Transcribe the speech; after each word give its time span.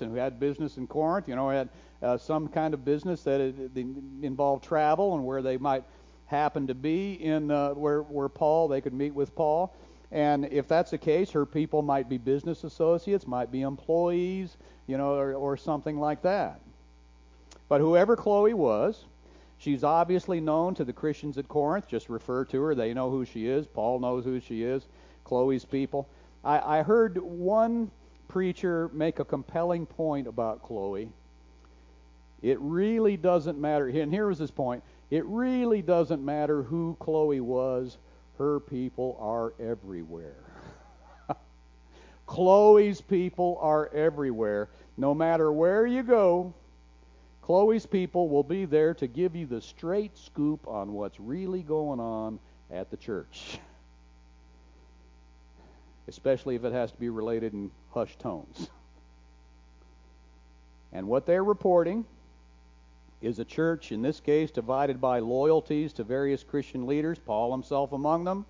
and 0.00 0.10
who 0.12 0.16
had 0.16 0.38
business 0.38 0.76
in 0.76 0.86
Corinth, 0.86 1.28
you 1.28 1.34
know, 1.34 1.50
had 1.50 1.68
uh, 2.02 2.16
some 2.16 2.48
kind 2.48 2.72
of 2.74 2.84
business 2.84 3.22
that 3.24 3.40
it, 3.40 3.54
it 3.74 3.86
involved 4.22 4.64
travel 4.64 5.14
and 5.14 5.24
where 5.24 5.42
they 5.42 5.56
might 5.56 5.84
happen 6.26 6.66
to 6.68 6.74
be 6.74 7.14
in 7.14 7.50
uh, 7.50 7.70
where 7.70 8.02
where 8.02 8.28
Paul 8.28 8.68
they 8.68 8.80
could 8.80 8.94
meet 8.94 9.14
with 9.14 9.34
Paul. 9.34 9.74
And 10.12 10.46
if 10.46 10.66
that's 10.66 10.90
the 10.90 10.98
case, 10.98 11.30
her 11.32 11.46
people 11.46 11.82
might 11.82 12.08
be 12.08 12.18
business 12.18 12.64
associates, 12.64 13.26
might 13.26 13.52
be 13.52 13.62
employees, 13.62 14.56
you 14.86 14.98
know, 14.98 15.14
or, 15.14 15.34
or 15.34 15.56
something 15.56 16.00
like 16.00 16.22
that. 16.22 16.60
But 17.68 17.80
whoever 17.80 18.16
Chloe 18.16 18.54
was, 18.54 19.04
she's 19.58 19.84
obviously 19.84 20.40
known 20.40 20.74
to 20.74 20.84
the 20.84 20.92
Christians 20.92 21.38
at 21.38 21.46
Corinth. 21.48 21.86
Just 21.88 22.08
refer 22.08 22.44
to 22.46 22.62
her; 22.62 22.74
they 22.74 22.94
know 22.94 23.10
who 23.10 23.24
she 23.24 23.46
is. 23.46 23.66
Paul 23.66 24.00
knows 24.00 24.24
who 24.24 24.40
she 24.40 24.62
is. 24.62 24.86
Chloe's 25.24 25.64
people. 25.64 26.08
I, 26.44 26.78
I 26.78 26.82
heard 26.82 27.18
one 27.18 27.90
preacher 28.30 28.88
make 28.92 29.18
a 29.18 29.24
compelling 29.24 29.84
point 29.84 30.28
about 30.28 30.62
Chloe. 30.62 31.10
It 32.42 32.58
really 32.60 33.16
doesn't 33.16 33.60
matter. 33.60 33.88
And 33.88 34.12
here 34.12 34.28
was 34.28 34.38
his 34.38 34.52
point. 34.52 34.84
It 35.10 35.24
really 35.26 35.82
doesn't 35.82 36.24
matter 36.24 36.62
who 36.62 36.96
Chloe 37.00 37.40
was. 37.40 37.98
Her 38.38 38.60
people 38.60 39.18
are 39.20 39.52
everywhere. 39.60 40.44
Chloe's 42.26 43.00
people 43.00 43.58
are 43.60 43.88
everywhere. 43.88 44.68
No 44.96 45.12
matter 45.12 45.50
where 45.50 45.84
you 45.84 46.04
go, 46.04 46.54
Chloe's 47.42 47.84
people 47.84 48.28
will 48.28 48.44
be 48.44 48.64
there 48.64 48.94
to 48.94 49.08
give 49.08 49.34
you 49.34 49.46
the 49.46 49.60
straight 49.60 50.16
scoop 50.16 50.68
on 50.68 50.92
what's 50.92 51.18
really 51.18 51.62
going 51.62 51.98
on 51.98 52.38
at 52.70 52.92
the 52.92 52.96
church. 52.96 53.58
Especially 56.10 56.56
if 56.56 56.64
it 56.64 56.72
has 56.72 56.90
to 56.90 56.98
be 56.98 57.08
related 57.08 57.54
in 57.54 57.70
hushed 57.94 58.18
tones. 58.18 58.68
And 60.92 61.06
what 61.06 61.24
they're 61.24 61.44
reporting 61.44 62.04
is 63.22 63.38
a 63.38 63.44
church, 63.44 63.92
in 63.92 64.02
this 64.02 64.18
case, 64.18 64.50
divided 64.50 65.00
by 65.00 65.20
loyalties 65.20 65.92
to 65.94 66.04
various 66.04 66.42
Christian 66.42 66.86
leaders, 66.86 67.18
Paul 67.18 67.52
himself 67.52 67.92
among 67.92 68.24
them. 68.24 68.44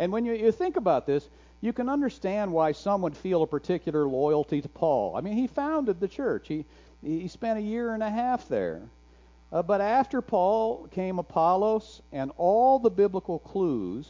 And 0.00 0.10
when 0.10 0.24
you, 0.24 0.32
you 0.32 0.50
think 0.50 0.76
about 0.76 1.06
this, 1.06 1.28
you 1.60 1.72
can 1.72 1.88
understand 1.88 2.52
why 2.52 2.72
some 2.72 3.02
would 3.02 3.16
feel 3.16 3.42
a 3.42 3.46
particular 3.46 4.08
loyalty 4.08 4.60
to 4.60 4.68
Paul. 4.68 5.14
I 5.16 5.20
mean, 5.20 5.34
he 5.34 5.46
founded 5.46 6.00
the 6.00 6.08
church, 6.08 6.48
he, 6.48 6.64
he 7.02 7.28
spent 7.28 7.58
a 7.58 7.62
year 7.62 7.94
and 7.94 8.02
a 8.02 8.10
half 8.10 8.48
there. 8.48 8.82
Uh, 9.52 9.62
but 9.62 9.80
after 9.80 10.20
Paul 10.20 10.88
came 10.90 11.20
Apollos, 11.20 12.02
and 12.10 12.32
all 12.36 12.80
the 12.80 12.90
biblical 12.90 13.38
clues 13.38 14.08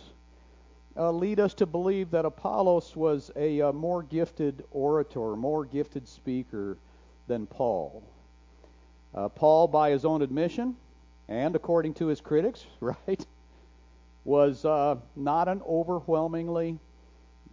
uh, 0.97 1.11
lead 1.11 1.41
us 1.41 1.55
to 1.55 1.67
believe 1.67 2.11
that 2.11 2.25
Apollos 2.25 2.95
was 2.95 3.31
a 3.37 3.61
uh, 3.61 3.73
more 3.73 4.03
gifted 4.03 4.65
orator, 4.71 5.37
more 5.37 5.65
gifted 5.65 6.07
speaker 6.07 6.79
than 7.27 7.47
Paul. 7.47 8.03
Uh, 9.15 9.29
Paul, 9.29 9.69
by 9.69 9.91
his 9.91 10.05
own 10.05 10.23
admission, 10.23 10.77
and 11.29 11.57
according 11.57 11.95
to 11.95 12.07
his 12.07 12.21
critics, 12.21 12.67
right, 12.81 13.27
was 14.25 14.65
uh, 14.65 14.97
not 15.17 15.49
an 15.49 15.63
overwhelmingly 15.67 16.79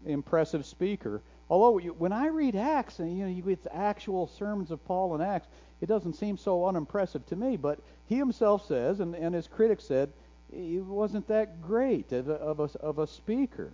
impressive 0.06 0.66
speaker. 0.66 1.22
Although 1.50 1.80
when 1.92 2.14
I 2.14 2.28
read 2.28 2.56
Acts, 2.56 3.00
and 3.00 3.18
you 3.18 3.28
know, 3.28 3.56
the 3.64 3.76
actual 3.76 4.28
sermons 4.28 4.72
of 4.72 4.84
Paul 4.86 5.16
in 5.16 5.22
Acts, 5.22 5.48
it 5.82 5.88
doesn't 5.88 6.14
seem 6.14 6.38
so 6.38 6.66
unimpressive 6.66 7.26
to 7.28 7.36
me. 7.36 7.58
But 7.58 7.80
he 8.08 8.18
himself 8.18 8.66
says, 8.68 9.00
and, 9.00 9.16
and 9.16 9.36
his 9.36 9.48
critics 9.48 9.84
said, 9.84 10.12
he 10.52 10.80
wasn't 10.80 11.28
that 11.28 11.62
great 11.62 12.12
of 12.12 12.30
a, 12.30 12.34
of 12.34 12.60
a, 12.60 12.70
of 12.80 13.00
a 13.00 13.08
speaker. 13.08 13.72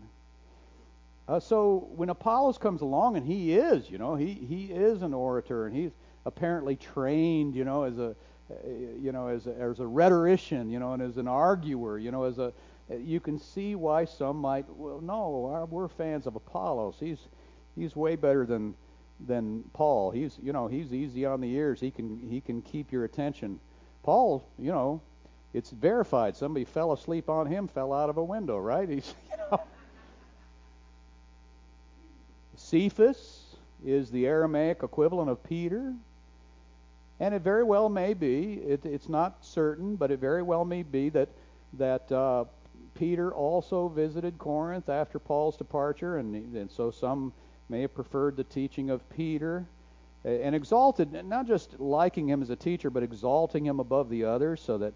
Uh, 1.27 1.39
so 1.39 1.89
when 1.95 2.09
Apollos 2.09 2.57
comes 2.57 2.81
along, 2.81 3.17
and 3.17 3.25
he 3.25 3.53
is, 3.53 3.89
you 3.89 3.97
know, 3.97 4.15
he, 4.15 4.33
he 4.33 4.65
is 4.65 5.01
an 5.01 5.13
orator, 5.13 5.65
and 5.65 5.75
he's 5.75 5.91
apparently 6.25 6.75
trained, 6.75 7.55
you 7.55 7.65
know, 7.65 7.83
as 7.83 7.97
a 7.97 8.15
you 8.97 9.11
know, 9.11 9.27
as 9.27 9.45
a, 9.45 9.53
as 9.55 9.79
a 9.79 9.87
rhetorician, 9.87 10.69
you 10.69 10.79
know, 10.79 10.93
and 10.93 11.01
as 11.01 11.17
an 11.17 11.27
arguer, 11.27 11.97
you 11.97 12.11
know, 12.11 12.23
as 12.23 12.39
a 12.39 12.53
you 12.89 13.19
can 13.19 13.37
see 13.37 13.75
why 13.75 14.05
some 14.05 14.37
might 14.37 14.65
well 14.69 15.01
no, 15.01 15.67
we're 15.69 15.89
fans 15.89 16.25
of 16.27 16.35
Apollos. 16.35 16.95
He's 16.99 17.19
he's 17.75 17.95
way 17.95 18.15
better 18.15 18.45
than 18.45 18.75
than 19.25 19.63
Paul. 19.73 20.11
He's 20.11 20.37
you 20.41 20.53
know, 20.53 20.67
he's 20.67 20.93
easy 20.93 21.25
on 21.25 21.41
the 21.41 21.53
ears. 21.53 21.79
He 21.81 21.91
can 21.91 22.19
he 22.29 22.39
can 22.39 22.61
keep 22.61 22.91
your 22.91 23.03
attention. 23.03 23.59
Paul, 24.03 24.47
you 24.57 24.71
know, 24.71 25.01
it's 25.57 25.71
verified. 25.71 26.35
Somebody 26.35 26.65
fell 26.65 26.93
asleep 26.93 27.29
on 27.29 27.47
him, 27.47 27.67
fell 27.67 27.91
out 27.91 28.09
of 28.09 28.17
a 28.17 28.23
window, 28.23 28.57
right? 28.57 28.87
He's 28.89 29.13
you 29.31 29.37
know 29.37 29.61
Cephas 32.55 33.55
is 33.85 34.11
the 34.11 34.27
Aramaic 34.27 34.81
equivalent 34.83 35.29
of 35.29 35.43
Peter. 35.43 35.93
And 37.19 37.33
it 37.33 37.41
very 37.41 37.63
well 37.63 37.89
may 37.89 38.13
be, 38.13 38.53
it, 38.53 38.85
it's 38.85 39.09
not 39.09 39.43
certain, 39.43 39.95
but 39.95 40.11
it 40.11 40.19
very 40.19 40.43
well 40.43 40.65
may 40.65 40.83
be 40.83 41.09
that, 41.09 41.29
that 41.73 42.11
uh, 42.11 42.45
Peter 42.93 43.33
also 43.33 43.87
visited 43.87 44.37
Corinth 44.37 44.89
after 44.89 45.17
Paul's 45.17 45.57
departure, 45.57 46.17
and, 46.17 46.35
and 46.55 46.69
so 46.69 46.91
some 46.91 47.33
may 47.69 47.81
have 47.81 47.95
preferred 47.95 48.37
the 48.37 48.43
teaching 48.43 48.91
of 48.91 49.07
Peter 49.09 49.65
and 50.23 50.53
exalted, 50.53 51.11
not 51.25 51.47
just 51.47 51.79
liking 51.79 52.27
him 52.27 52.41
as 52.41 52.49
a 52.49 52.55
teacher, 52.55 52.89
but 52.89 53.01
exalting 53.01 53.65
him 53.65 53.79
above 53.79 54.09
the 54.09 54.23
others, 54.23 54.61
so 54.61 54.77
that, 54.77 54.93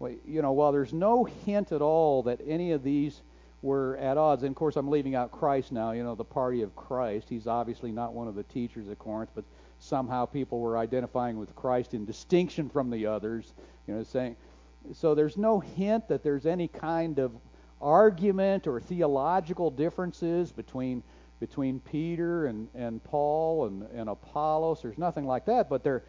you 0.00 0.42
know, 0.42 0.52
while 0.52 0.72
there's 0.72 0.92
no 0.92 1.24
hint 1.24 1.72
at 1.72 1.82
all 1.82 2.22
that 2.24 2.40
any 2.46 2.72
of 2.72 2.82
these 2.82 3.22
were 3.62 3.96
at 3.98 4.16
odds, 4.16 4.42
and 4.42 4.50
of 4.50 4.56
course 4.56 4.76
I'm 4.76 4.88
leaving 4.88 5.14
out 5.14 5.30
Christ 5.30 5.70
now, 5.70 5.92
you 5.92 6.02
know, 6.02 6.14
the 6.14 6.24
party 6.24 6.62
of 6.62 6.74
Christ. 6.74 7.28
He's 7.28 7.46
obviously 7.46 7.92
not 7.92 8.12
one 8.12 8.26
of 8.26 8.34
the 8.34 8.42
teachers 8.44 8.88
at 8.88 8.98
Corinth, 8.98 9.30
but 9.34 9.44
somehow 9.78 10.26
people 10.26 10.58
were 10.60 10.76
identifying 10.76 11.38
with 11.38 11.54
Christ 11.54 11.94
in 11.94 12.04
distinction 12.04 12.68
from 12.68 12.90
the 12.90 13.06
others, 13.06 13.54
you 13.86 13.94
know, 13.94 14.02
saying 14.02 14.36
so 14.92 15.14
there's 15.14 15.36
no 15.36 15.60
hint 15.60 16.08
that 16.08 16.22
there's 16.22 16.46
any 16.46 16.68
kind 16.68 17.18
of 17.18 17.32
argument 17.80 18.66
or 18.66 18.80
theological 18.80 19.70
differences 19.70 20.52
between 20.52 21.02
between 21.40 21.80
Peter 21.80 22.46
and, 22.46 22.68
and 22.72 23.02
Paul 23.02 23.66
and, 23.66 23.82
and 23.92 24.08
Apollos. 24.08 24.80
There's 24.80 24.96
nothing 24.96 25.26
like 25.26 25.44
that, 25.46 25.68
but 25.68 25.82
they're 25.82 26.04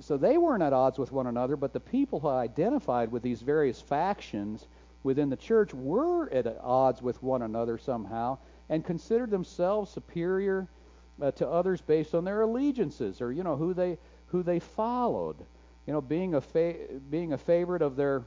so 0.00 0.16
they 0.16 0.38
weren't 0.38 0.62
at 0.62 0.72
odds 0.72 0.98
with 0.98 1.12
one 1.12 1.26
another, 1.26 1.56
but 1.56 1.72
the 1.72 1.80
people 1.80 2.20
who 2.20 2.28
identified 2.28 3.10
with 3.10 3.22
these 3.22 3.42
various 3.42 3.80
factions 3.80 4.66
within 5.02 5.28
the 5.28 5.36
church 5.36 5.74
were 5.74 6.32
at 6.32 6.46
odds 6.60 7.02
with 7.02 7.22
one 7.22 7.42
another 7.42 7.78
somehow 7.78 8.38
and 8.68 8.84
considered 8.84 9.30
themselves 9.30 9.90
superior 9.90 10.68
uh, 11.20 11.30
to 11.32 11.48
others 11.48 11.80
based 11.80 12.14
on 12.14 12.24
their 12.24 12.42
allegiances 12.42 13.20
or 13.20 13.32
you 13.32 13.42
know 13.42 13.56
who 13.56 13.72
they 13.72 13.98
who 14.26 14.42
they 14.42 14.58
followed. 14.58 15.36
You 15.86 15.92
know, 15.92 16.00
being 16.00 16.34
a 16.34 16.40
fa- 16.40 16.74
being 17.10 17.32
a 17.32 17.38
favorite 17.38 17.82
of 17.82 17.96
their 17.96 18.24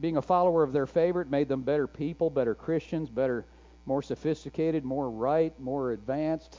being 0.00 0.16
a 0.16 0.22
follower 0.22 0.62
of 0.62 0.72
their 0.72 0.86
favorite 0.86 1.30
made 1.30 1.48
them 1.48 1.62
better 1.62 1.86
people, 1.86 2.30
better 2.30 2.54
Christians, 2.54 3.08
better 3.08 3.46
more 3.86 4.02
sophisticated, 4.02 4.84
more 4.84 5.10
right, 5.10 5.58
more 5.60 5.92
advanced. 5.92 6.58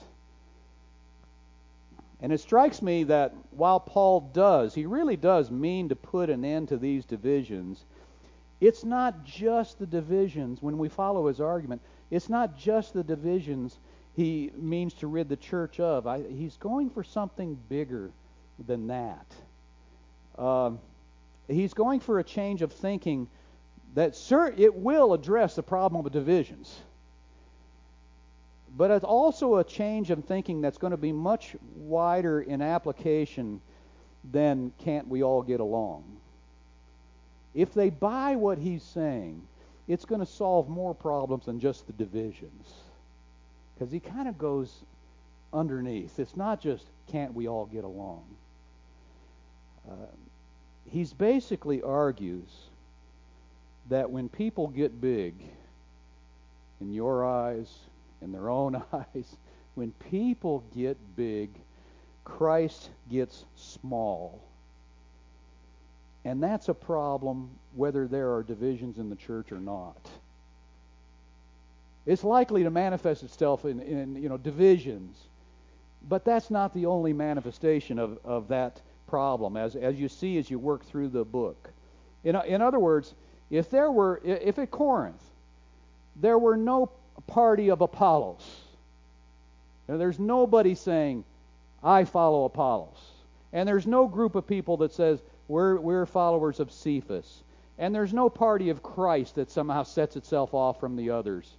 And 2.24 2.32
it 2.32 2.40
strikes 2.40 2.82
me 2.82 3.04
that 3.04 3.36
while 3.52 3.82
Paul 3.82 4.22
does, 4.34 4.74
he 4.74 4.86
really 4.86 5.18
does 5.18 5.52
mean 5.52 5.90
to 5.90 5.96
put 5.96 6.30
an 6.30 6.46
end 6.46 6.70
to 6.70 6.78
these 6.78 7.04
divisions, 7.04 7.84
it's 8.62 8.86
not 8.86 9.26
just 9.26 9.78
the 9.78 9.86
divisions, 9.86 10.62
when 10.62 10.78
we 10.78 10.88
follow 10.88 11.28
his 11.28 11.42
argument, 11.42 11.82
it's 12.10 12.30
not 12.30 12.58
just 12.58 12.94
the 12.94 13.04
divisions 13.04 13.78
he 14.16 14.52
means 14.56 14.94
to 14.96 15.08
rid 15.08 15.28
the 15.28 15.36
church 15.36 15.82
of. 15.82 16.08
I, 16.08 16.24
he's 16.24 16.56
going 16.56 16.90
for 16.90 17.04
something 17.04 17.60
bigger 17.68 18.10
than 18.66 18.88
that. 18.88 20.42
Um, 20.42 20.80
he's 21.50 21.74
going 21.74 22.00
for 22.00 22.20
a 22.20 22.24
change 22.24 22.62
of 22.62 22.72
thinking 22.72 23.28
that, 23.96 24.16
sir, 24.16 24.54
it 24.58 24.74
will 24.74 25.14
address 25.14 25.56
the 25.56 25.64
problem 25.64 26.06
of 26.06 26.12
divisions. 26.14 26.74
But 28.76 28.90
it's 28.92 29.06
also 29.06 29.58
a 29.58 29.64
change 29.64 30.10
of 30.10 30.26
thinking 30.26 30.62
that's 30.62 30.78
going 30.78 30.92
to 30.92 30.98
be 30.98 31.12
much 31.12 31.56
wider 31.76 32.42
in 32.42 32.62
application 32.62 33.62
than 34.32 34.72
can't 34.80 35.08
we 35.08 35.22
all 35.22 35.42
get 35.44 35.60
along. 35.60 36.04
If 37.54 37.74
they 37.74 37.90
buy 37.90 38.36
what 38.36 38.58
he's 38.58 38.82
saying, 38.82 39.42
it's 39.88 40.06
going 40.06 40.22
to 40.22 40.26
solve 40.26 40.70
more 40.70 40.96
problems 40.96 41.46
than 41.46 41.60
just 41.60 41.86
the 41.86 41.94
divisions 41.94 42.74
because 43.74 43.92
he 43.92 44.00
kind 44.00 44.28
of 44.28 44.38
goes 44.38 44.72
underneath. 45.54 46.20
It's 46.20 46.36
not 46.36 46.62
just 46.62 46.86
can't 47.12 47.34
we 47.34 47.48
all 47.48 47.66
get 47.66 47.84
along. 47.84 48.24
Uh, 49.90 49.94
he's 50.90 51.14
basically 51.14 51.82
argues 51.82 52.50
that 53.90 54.10
when 54.10 54.30
people 54.30 54.68
get 54.68 55.02
big 55.02 55.34
in 56.80 56.94
your 56.94 57.26
eyes, 57.26 57.68
in 58.24 58.32
their 58.32 58.50
own 58.50 58.82
eyes, 58.94 59.38
when 59.76 59.92
people 60.12 60.64
get 60.76 60.98
big, 61.16 61.50
Christ 62.24 62.90
gets 63.10 63.46
small. 63.56 64.42
And 66.26 66.42
that's 66.42 66.70
a 66.70 66.74
problem 66.74 67.50
whether 67.76 68.08
there 68.08 68.34
are 68.34 68.44
divisions 68.44 68.98
in 68.98 69.10
the 69.10 69.16
church 69.16 69.52
or 69.52 69.60
not. 69.60 70.10
It's 72.06 72.24
likely 72.24 72.64
to 72.64 72.70
manifest 72.70 73.24
itself 73.24 73.66
in, 73.66 73.80
in 73.82 74.22
you 74.22 74.30
know 74.30 74.38
divisions, 74.38 75.18
but 76.10 76.26
that's 76.26 76.52
not 76.52 76.74
the 76.74 76.86
only 76.86 77.14
manifestation 77.14 77.98
of, 77.98 78.20
of 78.26 78.48
that 78.50 78.82
problem, 79.08 79.56
as, 79.58 79.76
as 79.76 80.00
you 80.00 80.10
see 80.10 80.38
as 80.38 80.50
you 80.50 80.60
work 80.60 80.86
through 80.86 81.10
the 81.10 81.24
book. 81.24 81.70
In, 82.24 82.36
in 82.36 82.62
other 82.62 82.80
words, 82.80 83.14
if 83.50 83.70
there 83.70 83.92
were, 83.92 84.22
if 84.24 84.60
at 84.60 84.72
Corinth, 84.72 85.22
there 86.16 86.38
were 86.38 86.58
no 86.58 86.90
party 87.22 87.70
of 87.70 87.82
Apollos, 87.82 88.62
there's 89.88 90.20
nobody 90.20 90.76
saying, 90.76 91.24
I 91.84 92.06
follow 92.06 92.46
Apollos. 92.46 93.12
And 93.52 93.68
there's 93.68 93.86
no 93.86 94.08
group 94.08 94.36
of 94.36 94.48
people 94.48 94.78
that 94.78 94.94
says, 94.94 95.22
we're, 95.48 95.80
we're 95.80 96.06
followers 96.06 96.60
of 96.60 96.72
Cephas. 96.72 97.44
And 97.78 97.94
there's 97.94 98.14
no 98.14 98.30
party 98.30 98.70
of 98.70 98.82
Christ 98.82 99.36
that 99.36 99.52
somehow 99.52 99.84
sets 99.84 100.16
itself 100.16 100.54
off 100.54 100.80
from 100.80 100.96
the 100.96 101.10
others. 101.10 101.52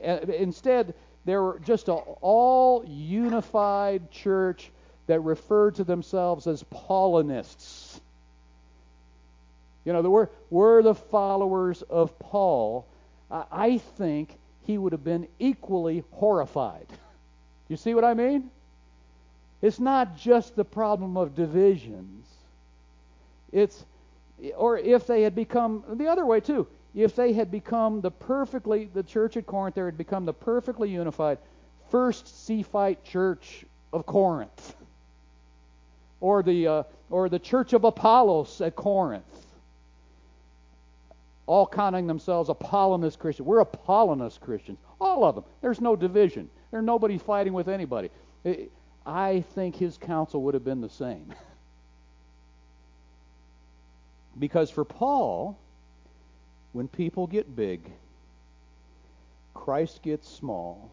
Instead, 0.00 0.94
there 1.24 1.42
were 1.42 1.58
just 1.60 1.88
an 1.88 1.98
all 2.20 2.84
unified 2.86 4.10
church 4.10 4.70
that 5.06 5.20
referred 5.20 5.76
to 5.76 5.84
themselves 5.84 6.46
as 6.46 6.62
Paulinists. 6.64 8.00
You 9.84 9.92
know, 9.92 10.28
we're 10.50 10.82
the 10.82 10.94
followers 10.94 11.82
of 11.82 12.18
Paul. 12.18 12.86
I 13.30 13.78
think 13.78 14.36
he 14.66 14.78
would 14.78 14.92
have 14.92 15.04
been 15.04 15.28
equally 15.38 16.04
horrified. 16.12 16.86
You 17.68 17.76
see 17.76 17.94
what 17.94 18.04
I 18.04 18.14
mean? 18.14 18.48
It's 19.60 19.80
not 19.80 20.16
just 20.16 20.54
the 20.54 20.64
problem 20.64 21.16
of 21.16 21.34
divisions. 21.34 22.28
It's 23.50 23.84
or 24.56 24.78
if 24.78 25.06
they 25.08 25.22
had 25.22 25.34
become 25.34 25.82
the 25.94 26.06
other 26.06 26.24
way 26.24 26.38
too, 26.38 26.68
if 26.94 27.16
they 27.16 27.32
had 27.32 27.50
become 27.50 28.00
the 28.00 28.10
perfectly 28.12 28.88
the 28.94 29.02
church 29.02 29.36
at 29.36 29.46
Corinth 29.46 29.74
there 29.74 29.86
had 29.86 29.98
become 29.98 30.26
the 30.26 30.32
perfectly 30.32 30.90
unified 30.90 31.38
first 31.90 32.46
Cephite 32.46 33.02
church 33.02 33.64
of 33.92 34.06
Corinth. 34.06 34.76
Or 36.20 36.44
the 36.44 36.68
uh, 36.68 36.82
or 37.10 37.28
the 37.28 37.40
church 37.40 37.72
of 37.72 37.82
Apollos 37.82 38.60
at 38.60 38.76
Corinth. 38.76 39.45
All 41.46 41.66
counting 41.66 42.06
themselves 42.06 42.50
Apollinist 42.50 43.18
Christians. 43.18 43.46
We're 43.46 43.64
Apollinist 43.64 44.40
Christians. 44.40 44.78
All 45.00 45.24
of 45.24 45.36
them. 45.36 45.44
There's 45.62 45.80
no 45.80 45.94
division. 45.94 46.50
There's 46.70 46.84
nobody 46.84 47.18
fighting 47.18 47.52
with 47.52 47.68
anybody. 47.68 48.10
I 49.06 49.44
think 49.54 49.76
his 49.76 49.96
counsel 49.96 50.42
would 50.42 50.54
have 50.54 50.64
been 50.64 50.80
the 50.80 50.90
same. 50.90 51.32
because 54.38 54.70
for 54.70 54.84
Paul, 54.84 55.58
when 56.72 56.88
people 56.88 57.26
get 57.26 57.54
big, 57.54 57.90
Christ 59.54 60.02
gets 60.02 60.28
small, 60.28 60.90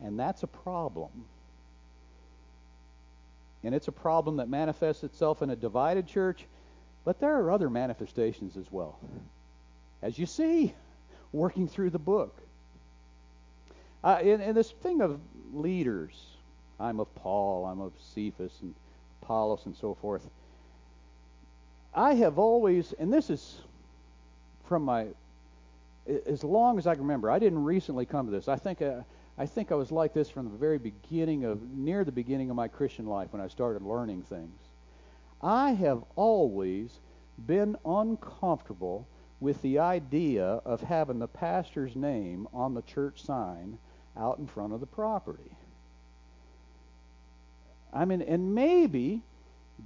and 0.00 0.18
that's 0.18 0.42
a 0.42 0.46
problem. 0.46 1.10
And 3.64 3.74
it's 3.74 3.88
a 3.88 3.92
problem 3.92 4.36
that 4.36 4.48
manifests 4.48 5.02
itself 5.02 5.42
in 5.42 5.50
a 5.50 5.56
divided 5.56 6.06
church, 6.06 6.44
but 7.08 7.20
there 7.20 7.40
are 7.40 7.50
other 7.50 7.70
manifestations 7.70 8.58
as 8.58 8.70
well. 8.70 8.98
As 10.02 10.18
you 10.18 10.26
see, 10.26 10.74
working 11.32 11.66
through 11.66 11.88
the 11.88 11.98
book. 11.98 12.36
Uh, 14.04 14.18
and, 14.20 14.42
and 14.42 14.54
this 14.54 14.72
thing 14.72 15.00
of 15.00 15.18
leaders, 15.54 16.12
I'm 16.78 17.00
of 17.00 17.14
Paul, 17.14 17.64
I'm 17.64 17.80
of 17.80 17.94
Cephas 18.12 18.52
and 18.60 18.74
Apollos 19.22 19.62
and 19.64 19.74
so 19.74 19.94
forth. 19.94 20.28
I 21.94 22.12
have 22.12 22.38
always, 22.38 22.92
and 22.98 23.10
this 23.10 23.30
is 23.30 23.56
from 24.66 24.82
my, 24.82 25.06
as 26.26 26.44
long 26.44 26.76
as 26.76 26.86
I 26.86 26.92
can 26.92 27.04
remember, 27.04 27.30
I 27.30 27.38
didn't 27.38 27.64
recently 27.64 28.04
come 28.04 28.26
to 28.26 28.32
this. 28.32 28.48
I 28.48 28.56
think, 28.56 28.82
uh, 28.82 29.00
I 29.38 29.46
think 29.46 29.72
I 29.72 29.76
was 29.76 29.90
like 29.90 30.12
this 30.12 30.28
from 30.28 30.50
the 30.50 30.58
very 30.58 30.76
beginning 30.76 31.46
of, 31.46 31.62
near 31.70 32.04
the 32.04 32.12
beginning 32.12 32.50
of 32.50 32.56
my 32.56 32.68
Christian 32.68 33.06
life 33.06 33.32
when 33.32 33.40
I 33.40 33.48
started 33.48 33.80
learning 33.80 34.24
things. 34.24 34.67
I 35.42 35.72
have 35.72 36.02
always 36.16 36.98
been 37.46 37.76
uncomfortable 37.84 39.06
with 39.40 39.60
the 39.62 39.78
idea 39.78 40.44
of 40.44 40.80
having 40.80 41.18
the 41.18 41.28
pastor's 41.28 41.94
name 41.94 42.48
on 42.52 42.74
the 42.74 42.82
church 42.82 43.22
sign 43.22 43.78
out 44.16 44.38
in 44.38 44.46
front 44.46 44.72
of 44.72 44.80
the 44.80 44.86
property. 44.86 45.50
I 47.92 48.04
mean, 48.04 48.22
and 48.22 48.54
maybe 48.54 49.22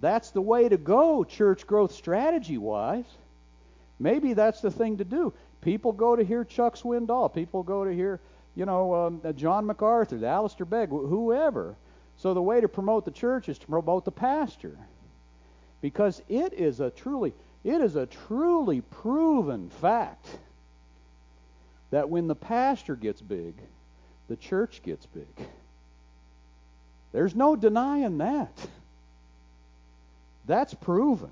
that's 0.01 0.31
the 0.31 0.41
way 0.41 0.69
to 0.69 0.77
go, 0.79 1.23
church 1.23 1.67
growth 1.67 1.93
strategy 1.93 2.59
wise. 2.59 3.05
Maybe 3.99 4.33
that's 4.33 4.61
the 4.61 4.71
thing 4.71 4.97
to 4.97 5.05
do. 5.05 5.33
People 5.61 5.93
go 5.93 6.17
to 6.17 6.25
hear 6.25 6.45
Chuck 6.45 6.77
Swindoll. 6.77 7.33
People 7.33 7.63
go 7.63 7.85
to 7.85 7.93
hear, 7.93 8.21
you 8.57 8.67
know, 8.67 8.95
um, 8.95 9.23
John 9.37 9.67
MacArthur, 9.67 10.25
Alistair 10.25 10.67
Begg, 10.67 10.89
whoever. 10.89 11.77
So 12.17 12.35
the 12.35 12.43
way 12.43 12.61
to 12.61 12.69
promote 12.69 13.05
the 13.05 13.11
church 13.11 13.49
is 13.49 13.59
to 13.59 13.67
promote 13.67 14.05
the 14.05 14.13
pastor, 14.13 14.77
because 15.83 16.23
it 16.29 16.55
is 16.55 16.81
a 16.81 16.89
truly, 16.91 17.35
it 17.65 17.83
is 17.83 17.97
a 17.97 18.07
truly 18.07 18.81
proven 18.81 19.69
fact 19.69 20.27
that 21.91 22.09
when 22.09 22.29
the 22.29 22.35
pastor 22.35 22.97
gets 22.97 23.21
big, 23.21 23.55
the 24.29 24.37
church 24.37 24.81
gets 24.83 25.05
big. 25.05 25.47
There's 27.13 27.35
no 27.35 27.55
denying 27.55 28.17
that. 28.19 28.57
That's 30.47 30.73
proven. 30.73 31.31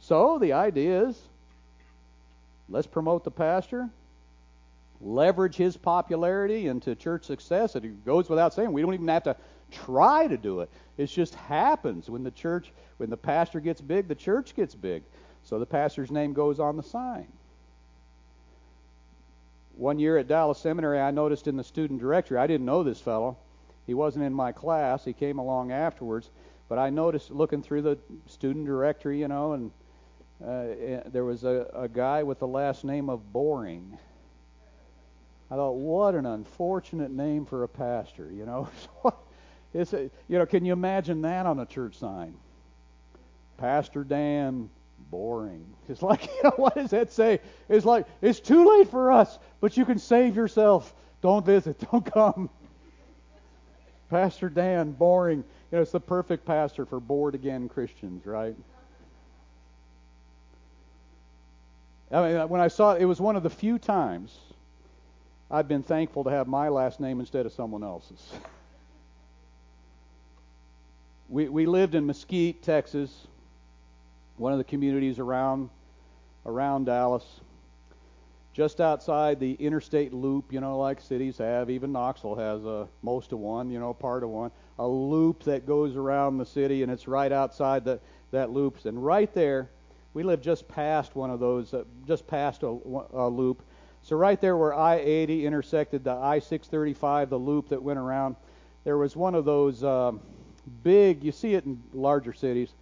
So 0.00 0.38
the 0.38 0.52
idea 0.52 1.08
is 1.08 1.18
let's 2.68 2.86
promote 2.86 3.24
the 3.24 3.30
pastor, 3.30 3.88
leverage 5.00 5.56
his 5.56 5.76
popularity 5.76 6.66
into 6.66 6.94
church 6.94 7.24
success. 7.24 7.76
It 7.76 8.04
goes 8.04 8.28
without 8.28 8.52
saying. 8.52 8.72
We 8.72 8.82
don't 8.82 8.94
even 8.94 9.08
have 9.08 9.22
to 9.24 9.36
try 9.70 10.26
to 10.26 10.36
do 10.36 10.60
it. 10.60 10.70
It 10.96 11.06
just 11.06 11.34
happens 11.34 12.08
when 12.08 12.24
the 12.24 12.30
church, 12.30 12.72
when 12.96 13.10
the 13.10 13.16
pastor 13.16 13.60
gets 13.60 13.80
big, 13.80 14.08
the 14.08 14.14
church 14.14 14.54
gets 14.54 14.74
big. 14.74 15.02
So 15.44 15.58
the 15.58 15.66
pastor's 15.66 16.10
name 16.10 16.32
goes 16.32 16.60
on 16.60 16.76
the 16.76 16.82
sign. 16.82 17.28
One 19.76 19.98
year 19.98 20.18
at 20.18 20.26
Dallas 20.26 20.58
Seminary, 20.58 21.00
I 21.00 21.12
noticed 21.12 21.46
in 21.46 21.56
the 21.56 21.64
student 21.64 22.00
directory, 22.00 22.38
I 22.38 22.46
didn't 22.46 22.66
know 22.66 22.82
this 22.82 23.00
fellow. 23.00 23.36
He 23.86 23.94
wasn't 23.94 24.24
in 24.24 24.34
my 24.34 24.52
class. 24.52 25.04
He 25.04 25.12
came 25.12 25.38
along 25.38 25.72
afterwards. 25.72 26.30
But 26.68 26.78
I 26.78 26.90
noticed 26.90 27.30
looking 27.30 27.62
through 27.62 27.82
the 27.82 27.98
student 28.26 28.66
directory, 28.66 29.20
you 29.20 29.28
know, 29.28 29.52
and 29.52 29.70
uh, 30.44 30.50
eh, 30.50 31.00
there 31.06 31.24
was 31.24 31.44
a, 31.44 31.70
a 31.72 31.88
guy 31.88 32.22
with 32.22 32.38
the 32.38 32.46
last 32.46 32.84
name 32.84 33.08
of 33.08 33.32
Boring. 33.32 33.96
I 35.50 35.54
thought, 35.54 35.76
what 35.76 36.14
an 36.14 36.26
unfortunate 36.26 37.10
name 37.10 37.46
for 37.46 37.62
a 37.62 37.68
pastor, 37.68 38.30
you 38.30 38.44
know. 38.44 38.68
it's 39.74 39.92
a, 39.92 40.10
you 40.28 40.38
know, 40.38 40.46
can 40.46 40.64
you 40.64 40.72
imagine 40.72 41.22
that 41.22 41.46
on 41.46 41.58
a 41.58 41.66
church 41.66 41.96
sign? 41.98 42.34
Pastor 43.58 44.04
Dan 44.04 44.70
boring. 45.10 45.66
It's 45.88 46.02
like, 46.02 46.26
you 46.36 46.42
know, 46.44 46.52
what 46.56 46.74
does 46.74 46.90
that 46.90 47.12
say? 47.12 47.40
It's 47.68 47.84
like, 47.86 48.06
it's 48.20 48.40
too 48.40 48.68
late 48.78 48.90
for 48.90 49.12
us, 49.12 49.38
but 49.60 49.76
you 49.76 49.84
can 49.84 49.98
save 49.98 50.36
yourself. 50.36 50.94
Don't 51.20 51.44
visit. 51.44 51.78
Don't 51.90 52.04
come. 52.12 52.50
Pastor 54.10 54.48
Dan, 54.48 54.92
boring. 54.92 55.38
You 55.70 55.76
know, 55.76 55.82
it's 55.82 55.92
the 55.92 56.00
perfect 56.00 56.46
pastor 56.46 56.86
for 56.86 56.98
bored 56.98 57.34
again 57.34 57.68
Christians, 57.68 58.24
right? 58.24 58.56
I 62.10 62.26
mean, 62.26 62.36
uh, 62.36 62.46
when 62.46 62.60
I 62.60 62.68
saw 62.68 62.92
it, 62.92 63.02
it 63.02 63.04
was 63.04 63.20
one 63.20 63.36
of 63.36 63.42
the 63.42 63.50
few 63.50 63.78
times 63.78 64.34
I've 65.50 65.68
been 65.68 65.82
thankful 65.82 66.24
to 66.24 66.30
have 66.30 66.46
my 66.46 66.68
last 66.68 67.00
name 67.00 67.20
instead 67.20 67.44
of 67.44 67.52
someone 67.52 67.84
else's. 67.84 68.32
we 71.28 71.48
we 71.48 71.66
lived 71.66 71.94
in 71.94 72.06
Mesquite, 72.06 72.62
Texas, 72.62 73.26
one 74.36 74.52
of 74.52 74.58
the 74.58 74.64
communities 74.64 75.18
around 75.18 75.68
around 76.46 76.86
Dallas, 76.86 77.24
just 78.54 78.80
outside 78.80 79.38
the 79.38 79.52
interstate 79.54 80.12
loop, 80.14 80.52
you 80.52 80.60
know, 80.60 80.78
like 80.78 81.00
cities 81.00 81.36
have. 81.38 81.68
Even 81.68 81.92
Knoxville 81.92 82.36
has 82.36 82.64
a 82.64 82.88
most 83.02 83.32
of 83.32 83.38
one, 83.38 83.70
you 83.70 83.78
know, 83.78 83.92
part 83.92 84.22
of 84.22 84.30
one. 84.30 84.50
A 84.78 84.86
loop 84.86 85.42
that 85.44 85.66
goes 85.66 85.96
around 85.96 86.38
the 86.38 86.46
city, 86.46 86.82
and 86.82 86.90
it's 86.90 87.06
right 87.06 87.30
outside 87.30 87.84
the, 87.84 88.00
that 88.30 88.50
loop. 88.50 88.84
And 88.86 89.04
right 89.04 89.32
there, 89.34 89.68
we 90.14 90.22
live 90.22 90.40
just 90.40 90.66
past 90.68 91.14
one 91.14 91.30
of 91.30 91.40
those, 91.40 91.74
uh, 91.74 91.84
just 92.06 92.26
past 92.26 92.62
a, 92.62 92.78
a 93.12 93.28
loop. 93.28 93.62
So 94.02 94.16
right 94.16 94.40
there 94.40 94.56
where 94.56 94.72
I-80 94.72 95.42
intersected 95.42 96.04
the 96.04 96.12
I-635, 96.12 97.28
the 97.28 97.36
loop 97.36 97.68
that 97.68 97.82
went 97.82 97.98
around, 97.98 98.36
there 98.84 98.96
was 98.96 99.16
one 99.16 99.34
of 99.34 99.44
those 99.44 99.82
um, 99.82 100.20
big. 100.68 101.24
You 101.24 101.32
see 101.32 101.54
it 101.54 101.64
in 101.64 101.82
larger 101.92 102.32
cities 102.32 102.72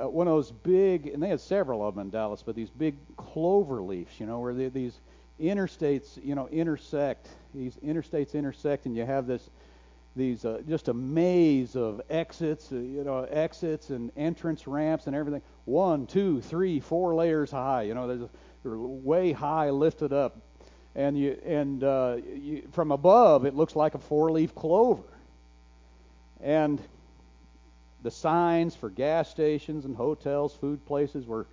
uh, 0.00 0.08
one 0.08 0.26
of 0.26 0.34
those 0.34 0.50
big, 0.50 1.06
and 1.06 1.22
they 1.22 1.28
had 1.28 1.40
several 1.40 1.86
of 1.86 1.94
them 1.94 2.06
in 2.06 2.10
Dallas, 2.10 2.42
but 2.44 2.54
these 2.56 2.70
big 2.70 2.96
clover 3.16 3.82
leaves, 3.82 4.18
you 4.18 4.26
know, 4.26 4.40
where 4.40 4.54
they, 4.54 4.68
these 4.68 5.00
interstates, 5.40 6.24
you 6.24 6.34
know, 6.34 6.48
intersect. 6.48 7.28
These 7.54 7.76
interstates 7.76 8.34
intersect, 8.34 8.86
and 8.86 8.96
you 8.96 9.04
have 9.04 9.26
this, 9.26 9.50
these 10.16 10.44
uh, 10.44 10.62
just 10.68 10.88
a 10.88 10.94
maze 10.94 11.76
of 11.76 12.00
exits, 12.10 12.72
uh, 12.72 12.76
you 12.76 13.04
know, 13.04 13.24
exits 13.24 13.90
and 13.90 14.10
entrance 14.16 14.66
ramps 14.66 15.06
and 15.06 15.14
everything. 15.14 15.42
One, 15.64 16.06
two, 16.06 16.40
three, 16.40 16.80
four 16.80 17.14
layers 17.14 17.50
high. 17.50 17.82
You 17.82 17.94
know, 17.94 18.08
there's 18.08 18.22
a, 18.22 18.30
they're 18.62 18.76
way 18.76 19.32
high, 19.32 19.70
lifted 19.70 20.12
up. 20.12 20.38
and 20.94 21.18
you 21.18 21.38
and 21.44 21.84
uh, 21.84 22.16
you, 22.34 22.66
from 22.72 22.90
above 22.92 23.44
it 23.44 23.54
looks 23.54 23.76
like 23.76 23.94
a 23.94 23.98
four-leaf 23.98 24.54
clover. 24.54 25.02
And 26.44 26.80
the 28.04 28.10
signs 28.12 28.76
for 28.76 28.90
gas 28.90 29.30
stations 29.30 29.86
and 29.86 29.96
hotels, 29.96 30.54
food 30.54 30.84
places 30.86 31.26
were 31.26 31.46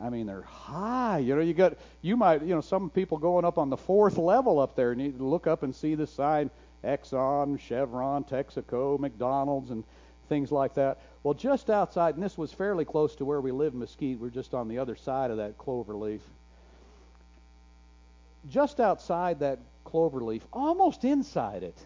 I 0.00 0.10
mean, 0.10 0.26
they're 0.26 0.42
high. 0.42 1.18
You 1.18 1.36
know, 1.36 1.42
you 1.42 1.54
got 1.54 1.74
you 2.00 2.16
might 2.16 2.42
you 2.42 2.54
know 2.54 2.60
some 2.60 2.90
people 2.90 3.18
going 3.18 3.44
up 3.44 3.56
on 3.56 3.70
the 3.70 3.76
fourth 3.76 4.18
level 4.18 4.58
up 4.58 4.74
there, 4.74 4.90
and 4.90 5.00
you 5.00 5.14
look 5.18 5.46
up 5.46 5.62
and 5.62 5.72
see 5.74 5.94
the 5.94 6.06
sign 6.06 6.50
Exxon, 6.82 7.60
Chevron, 7.60 8.24
Texaco, 8.24 8.98
McDonald's, 8.98 9.70
and 9.70 9.84
things 10.28 10.50
like 10.50 10.74
that. 10.74 10.98
Well, 11.22 11.34
just 11.34 11.70
outside, 11.70 12.14
and 12.14 12.22
this 12.22 12.36
was 12.36 12.52
fairly 12.52 12.84
close 12.84 13.14
to 13.16 13.24
where 13.24 13.40
we 13.40 13.52
live, 13.52 13.74
Mesquite. 13.74 14.18
We're 14.18 14.30
just 14.30 14.54
on 14.54 14.66
the 14.66 14.78
other 14.78 14.96
side 14.96 15.30
of 15.30 15.36
that 15.36 15.58
clover 15.58 15.94
leaf. 15.94 16.22
Just 18.48 18.80
outside 18.80 19.38
that 19.40 19.60
clover 19.84 20.20
leaf, 20.20 20.44
almost 20.52 21.04
inside 21.04 21.62
it, 21.62 21.78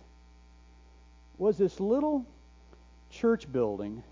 was 1.37 1.59
this 1.59 1.81
little 1.81 2.25
church 3.11 3.51
building 3.51 4.03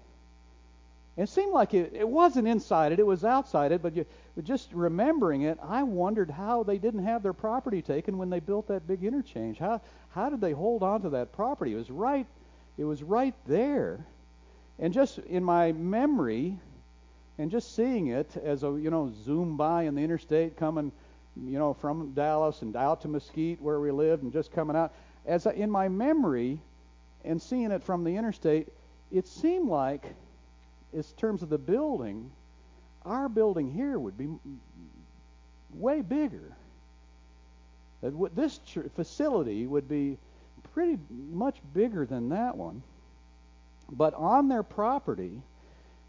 it 1.16 1.28
seemed 1.28 1.52
like 1.52 1.74
it, 1.74 1.92
it 1.94 2.08
wasn't 2.08 2.48
inside 2.48 2.92
it, 2.92 2.98
it 2.98 3.06
was 3.06 3.24
outside 3.24 3.70
it, 3.70 3.82
but 3.82 3.94
you, 3.94 4.04
just 4.42 4.72
remembering 4.72 5.42
it, 5.42 5.58
I 5.62 5.84
wondered 5.84 6.28
how 6.30 6.64
they 6.64 6.78
didn't 6.78 7.04
have 7.04 7.22
their 7.22 7.32
property 7.32 7.82
taken 7.82 8.18
when 8.18 8.30
they 8.30 8.40
built 8.40 8.66
that 8.68 8.88
big 8.88 9.04
interchange. 9.04 9.58
How, 9.58 9.80
how 10.10 10.28
did 10.28 10.40
they 10.40 10.50
hold 10.52 10.82
on 10.82 11.02
to 11.02 11.10
that 11.10 11.32
property? 11.32 11.72
It 11.72 11.76
was 11.76 11.90
right, 11.90 12.26
it 12.76 12.84
was 12.84 13.02
right 13.04 13.34
there. 13.46 14.04
And 14.80 14.92
just 14.92 15.18
in 15.18 15.44
my 15.44 15.70
memory, 15.70 16.58
and 17.38 17.50
just 17.50 17.76
seeing 17.76 18.08
it 18.08 18.36
as 18.36 18.62
a 18.62 18.66
you 18.66 18.90
know 18.90 19.12
zoom 19.24 19.56
by 19.56 19.84
in 19.84 19.94
the 19.96 20.02
interstate 20.02 20.56
coming 20.56 20.92
you 21.36 21.58
know 21.58 21.74
from 21.74 22.12
Dallas 22.12 22.62
and 22.62 22.76
out 22.76 23.00
to 23.02 23.08
Mesquite 23.08 23.60
where 23.60 23.80
we 23.80 23.90
lived 23.90 24.22
and 24.22 24.32
just 24.32 24.52
coming 24.52 24.76
out 24.76 24.92
as 25.26 25.46
in 25.46 25.68
my 25.68 25.88
memory 25.88 26.60
and 27.24 27.42
seeing 27.42 27.72
it 27.72 27.82
from 27.82 28.04
the 28.04 28.16
interstate 28.16 28.68
it 29.14 29.28
seemed 29.28 29.68
like 29.68 30.04
in 30.92 31.02
terms 31.16 31.42
of 31.42 31.48
the 31.48 31.56
building, 31.56 32.30
our 33.04 33.28
building 33.28 33.70
here 33.70 33.96
would 33.96 34.18
be 34.18 34.28
way 35.72 36.02
bigger. 36.02 36.52
This 38.02 38.60
facility 38.96 39.66
would 39.66 39.88
be 39.88 40.18
pretty 40.72 40.98
much 41.10 41.56
bigger 41.72 42.04
than 42.04 42.28
that 42.30 42.56
one. 42.56 42.82
But 43.92 44.14
on 44.14 44.48
their 44.48 44.64
property, 44.64 45.40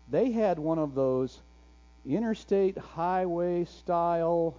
they 0.09 0.31
had 0.31 0.57
one 0.57 0.79
of 0.79 0.95
those 0.95 1.39
interstate 2.07 2.77
highway 2.77 3.65
style 3.65 4.55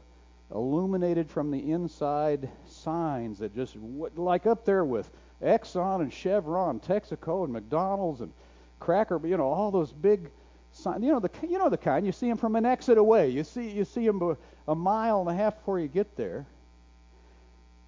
illuminated 0.55 1.29
from 1.29 1.51
the 1.51 1.73
inside 1.73 2.49
signs 2.69 3.41
that 3.41 3.57
just 3.57 3.77
like 4.15 4.47
up 4.47 4.65
there 4.65 4.85
with 4.85 5.11
Exxon 5.43 6.01
and 6.01 6.13
Chevron, 6.13 6.81
Texaco 6.81 7.45
and 7.45 7.53
McDonald's 7.53 8.21
and 8.21 8.33
cracker, 8.81 9.21
you 9.27 9.37
know, 9.37 9.47
all 9.47 9.71
those 9.71 9.93
big 9.93 10.31
signs. 10.73 11.05
You 11.05 11.13
know 11.13 11.21
the 11.21 11.31
you 11.47 11.59
know 11.59 11.69
the 11.69 11.77
kind 11.77 12.07
you 12.07 12.13
see 12.13 12.29
them 12.29 12.39
from 12.39 12.57
an 12.57 12.65
exit 12.65 12.99
away. 12.99 13.29
You 13.31 13.45
see 13.45 13.71
you 13.71 13.85
see 13.85 14.07
them 14.07 14.23
a, 14.23 14.37
a 14.69 14.75
mile 14.75 15.21
and 15.21 15.29
a 15.29 15.35
half 15.35 15.57
before 15.57 15.79
you 15.79 15.89
get 15.89 16.17
there. 16.17 16.47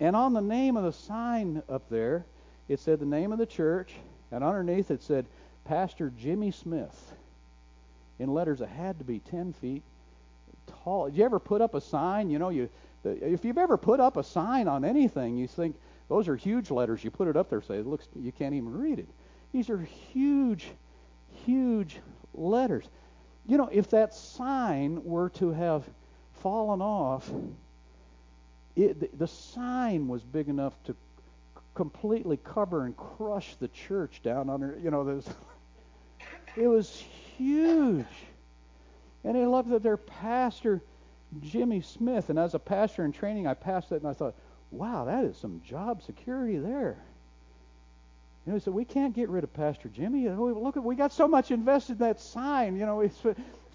And 0.00 0.14
on 0.14 0.32
the 0.32 0.40
name 0.40 0.76
of 0.76 0.84
the 0.84 0.92
sign 0.92 1.62
up 1.68 1.88
there, 1.90 2.24
it 2.68 2.78
said 2.80 3.00
the 3.00 3.06
name 3.06 3.32
of 3.32 3.38
the 3.38 3.46
church, 3.46 3.94
and 4.30 4.44
underneath 4.44 4.90
it 4.90 5.02
said 5.02 5.26
Pastor 5.64 6.12
Jimmy 6.16 6.50
Smith 6.50 7.14
in 8.18 8.32
letters 8.32 8.60
that 8.60 8.68
had 8.68 8.98
to 8.98 9.04
be 9.04 9.20
10 9.20 9.52
feet 9.54 9.82
tall. 10.84 11.06
Did 11.06 11.16
you 11.16 11.24
ever 11.24 11.38
put 11.38 11.60
up 11.60 11.74
a 11.74 11.80
sign? 11.80 12.30
You 12.30 12.38
know, 12.38 12.50
you 12.50 12.68
if 13.04 13.44
you've 13.44 13.58
ever 13.58 13.76
put 13.76 14.00
up 14.00 14.16
a 14.16 14.24
sign 14.24 14.68
on 14.68 14.84
anything, 14.84 15.36
you 15.36 15.46
think 15.46 15.76
those 16.08 16.28
are 16.28 16.36
huge 16.36 16.70
letters. 16.70 17.04
You 17.04 17.10
put 17.10 17.28
it 17.28 17.36
up 17.36 17.50
there, 17.50 17.62
say 17.62 17.76
it 17.76 17.86
looks 17.86 18.08
you 18.18 18.32
can't 18.32 18.54
even 18.54 18.72
read 18.72 18.98
it. 18.98 19.08
These 19.52 19.70
are 19.70 19.78
huge, 20.12 20.66
huge 21.44 21.96
letters. 22.34 22.88
You 23.46 23.56
know, 23.56 23.68
if 23.72 23.90
that 23.90 24.14
sign 24.14 25.02
were 25.04 25.30
to 25.30 25.52
have 25.52 25.84
fallen 26.42 26.80
off, 26.82 27.30
it, 28.76 29.00
the, 29.00 29.10
the 29.16 29.26
sign 29.26 30.08
was 30.08 30.22
big 30.22 30.48
enough 30.48 30.74
to 30.84 30.94
completely 31.74 32.38
cover 32.38 32.84
and 32.84 32.96
crush 32.96 33.54
the 33.56 33.68
church 33.68 34.20
down 34.22 34.50
under. 34.50 34.78
You 34.82 34.90
know, 34.90 35.22
it 36.56 36.66
was 36.66 37.02
huge. 37.36 38.06
And 39.24 39.36
I 39.36 39.46
love 39.46 39.72
at 39.72 39.82
their 39.82 39.96
pastor, 39.96 40.80
Jimmy 41.40 41.80
Smith, 41.80 42.30
and 42.30 42.38
as 42.38 42.54
a 42.54 42.58
pastor 42.58 43.04
in 43.04 43.12
training, 43.12 43.46
I 43.46 43.54
passed 43.54 43.90
that 43.90 43.96
and 43.96 44.08
I 44.08 44.12
thought, 44.12 44.34
wow, 44.70 45.04
that 45.06 45.24
is 45.24 45.36
some 45.36 45.62
job 45.64 46.02
security 46.02 46.58
there. 46.58 46.96
You 48.46 48.52
know, 48.52 48.58
he 48.58 48.64
said, 48.64 48.74
we 48.74 48.84
can't 48.84 49.14
get 49.14 49.28
rid 49.28 49.44
of 49.44 49.52
Pastor 49.52 49.88
Jimmy. 49.88 50.28
Look, 50.28 50.76
we 50.76 50.94
got 50.96 51.12
so 51.12 51.28
much 51.28 51.50
invested 51.50 51.92
in 51.92 51.98
that 51.98 52.20
sign. 52.20 52.76
You 52.76 52.86
know, 52.86 53.00
it's 53.00 53.18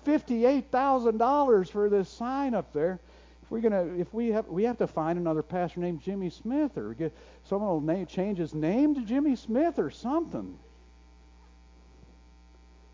fifty-eight 0.04 0.72
thousand 0.72 1.18
dollars 1.18 1.70
for 1.70 1.90
this 1.90 2.10
sign 2.10 2.56
up 2.56 2.74
there. 2.74 3.00
If 3.44 3.52
we're 3.52 3.62
gonna, 3.62 3.86
if 3.98 4.14
we 4.14 4.30
have, 4.30 4.48
we 4.48 4.64
have 4.64 4.78
to 4.80 4.88
find 4.88 5.20
another 5.20 5.44
pastor 5.44 5.80
named 5.80 6.02
Jimmy 6.02 6.30
Smith, 6.30 6.78
or 6.78 6.94
get 6.94 7.14
someone 7.44 7.70
will 7.70 7.82
name, 7.82 8.06
change 8.06 8.38
his 8.38 8.54
name 8.54 8.96
to 8.96 9.02
Jimmy 9.02 9.36
Smith 9.36 9.78
or 9.80 9.92
something. 9.92 10.58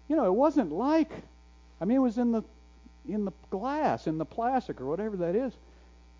You 0.09 0.15
know, 0.15 0.25
it 0.25 0.33
wasn't 0.33 0.71
like, 0.71 1.11
I 1.79 1.85
mean, 1.85 1.97
it 1.97 2.01
was 2.01 2.17
in 2.17 2.31
the 2.31 2.43
in 3.07 3.25
the 3.25 3.31
glass, 3.51 4.07
in 4.07 4.17
the 4.17 4.25
plastic, 4.25 4.81
or 4.81 4.85
whatever 4.85 5.17
that 5.17 5.35
is. 5.35 5.53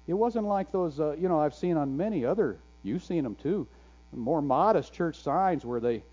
It 0.09 0.13
wasn't 0.13 0.47
like 0.47 0.71
those, 0.71 0.99
uh, 0.99 1.15
you 1.17 1.29
know, 1.29 1.39
I've 1.39 1.55
seen 1.55 1.77
on 1.77 1.95
many 1.95 2.25
other. 2.25 2.57
You've 2.83 3.03
seen 3.03 3.23
them 3.23 3.35
too 3.35 3.65
more 4.11 4.41
modest 4.41 4.93
church 4.93 5.21
signs 5.21 5.65
where 5.65 5.79
they 5.79 6.03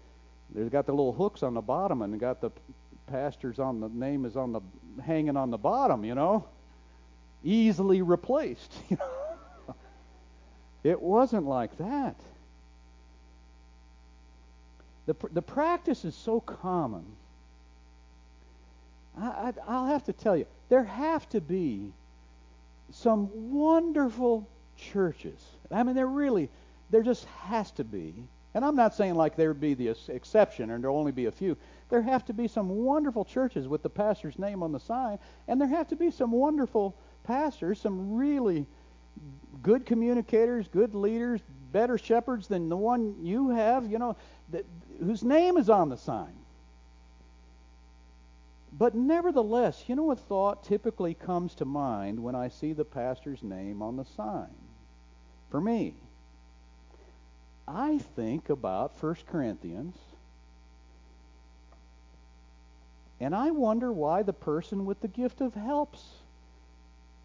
they've 0.55 0.71
got 0.71 0.87
the 0.87 0.93
little 0.93 1.13
hooks 1.13 1.43
on 1.43 1.55
the 1.55 1.61
bottom 1.61 2.03
and 2.03 2.19
got 2.21 2.41
the 2.41 2.51
pastors 3.07 3.59
on 3.59 3.81
the 3.81 3.89
name 3.89 4.25
is 4.25 4.37
on 4.37 4.53
the 4.53 4.61
hanging 5.03 5.37
on 5.37 5.51
the 5.51 5.59
bottom, 5.59 6.05
you 6.05 6.15
know, 6.15 6.47
easily 7.45 8.03
replaced. 8.03 8.73
You 8.91 8.97
know, 8.99 9.75
it 10.85 11.03
wasn't 11.03 11.47
like 11.47 11.77
that. 11.79 12.15
The 15.07 15.17
the 15.33 15.43
practice 15.43 16.05
is 16.05 16.15
so 16.15 16.39
common. 16.41 17.05
I, 19.19 19.53
I, 19.67 19.81
will 19.81 19.87
have 19.87 20.05
to 20.05 20.13
tell 20.13 20.37
you, 20.37 20.47
there 20.69 20.85
have 20.85 21.29
to 21.31 21.41
be 21.41 21.91
some 22.91 23.31
wonderful 23.33 24.49
churches. 24.77 25.45
I 25.71 25.83
mean, 25.83 25.95
there 25.95 26.07
really 26.07 26.49
there 26.91 27.03
just 27.03 27.25
has 27.25 27.71
to 27.73 27.85
be, 27.85 28.15
and 28.55 28.65
I'm 28.65 28.77
not 28.77 28.95
saying 28.95 29.15
like 29.15 29.37
there 29.37 29.49
would 29.49 29.61
be 29.61 29.75
the 29.75 29.95
exception 30.09 30.71
and 30.71 30.83
there'll 30.83 30.99
only 30.99 31.13
be 31.13 31.27
a 31.27 31.33
few. 31.33 31.57
There 31.89 32.03
have 32.03 32.25
to 32.27 32.33
be 32.33 32.49
some 32.49 32.69
wonderful 32.69 33.25
churches 33.25 33.69
with 33.69 33.83
the 33.83 33.91
pastor's 33.91 34.39
name 34.39 34.63
on 34.63 34.73
the 34.73 34.81
sign, 34.81 35.19
and 35.49 35.61
there 35.61 35.69
have 35.69 35.89
to 35.89 35.97
be 35.97 36.11
some 36.11 36.31
wonderful 36.31 36.97
pastors, 37.25 37.81
some 37.81 38.15
really 38.15 38.67
good 39.63 39.87
communicators, 39.87 40.69
good 40.69 40.95
leaders, 40.95 41.41
better 41.73 41.99
shepherds 41.99 42.47
than 42.47 42.69
the 42.69 42.77
one 42.77 43.17
you 43.23 43.51
have, 43.51 43.91
you 43.91 43.99
know, 43.99 44.17
that, 44.51 44.65
whose 45.01 45.25
name 45.25 45.57
is 45.57 45.69
on 45.69 45.89
the 45.89 45.97
sign. 45.97 46.35
But 48.79 48.95
nevertheless, 48.95 49.85
you 49.87 49.95
know 49.95 50.05
what 50.05 50.19
thought 50.19 50.65
typically 50.65 51.15
comes 51.15 51.55
to 51.57 51.65
mind 51.65 52.23
when 52.23 52.35
I 52.35 52.49
see 52.49 52.73
the 52.73 52.85
pastor's 52.85 53.43
name 53.43 53.81
on 53.81 53.97
the 53.97 54.05
sign? 54.05 54.55
For 55.51 55.61
me, 55.61 55.95
I 57.67 57.99
think 57.99 58.51
about 58.51 59.01
1 59.03 59.17
Corinthians 59.27 59.97
and 63.21 63.35
I 63.35 63.51
wonder 63.51 63.93
why 63.93 64.23
the 64.23 64.33
person 64.33 64.85
with 64.85 65.01
the 65.01 65.09
gift 65.09 65.41
of 65.41 65.55
helps 65.55 66.03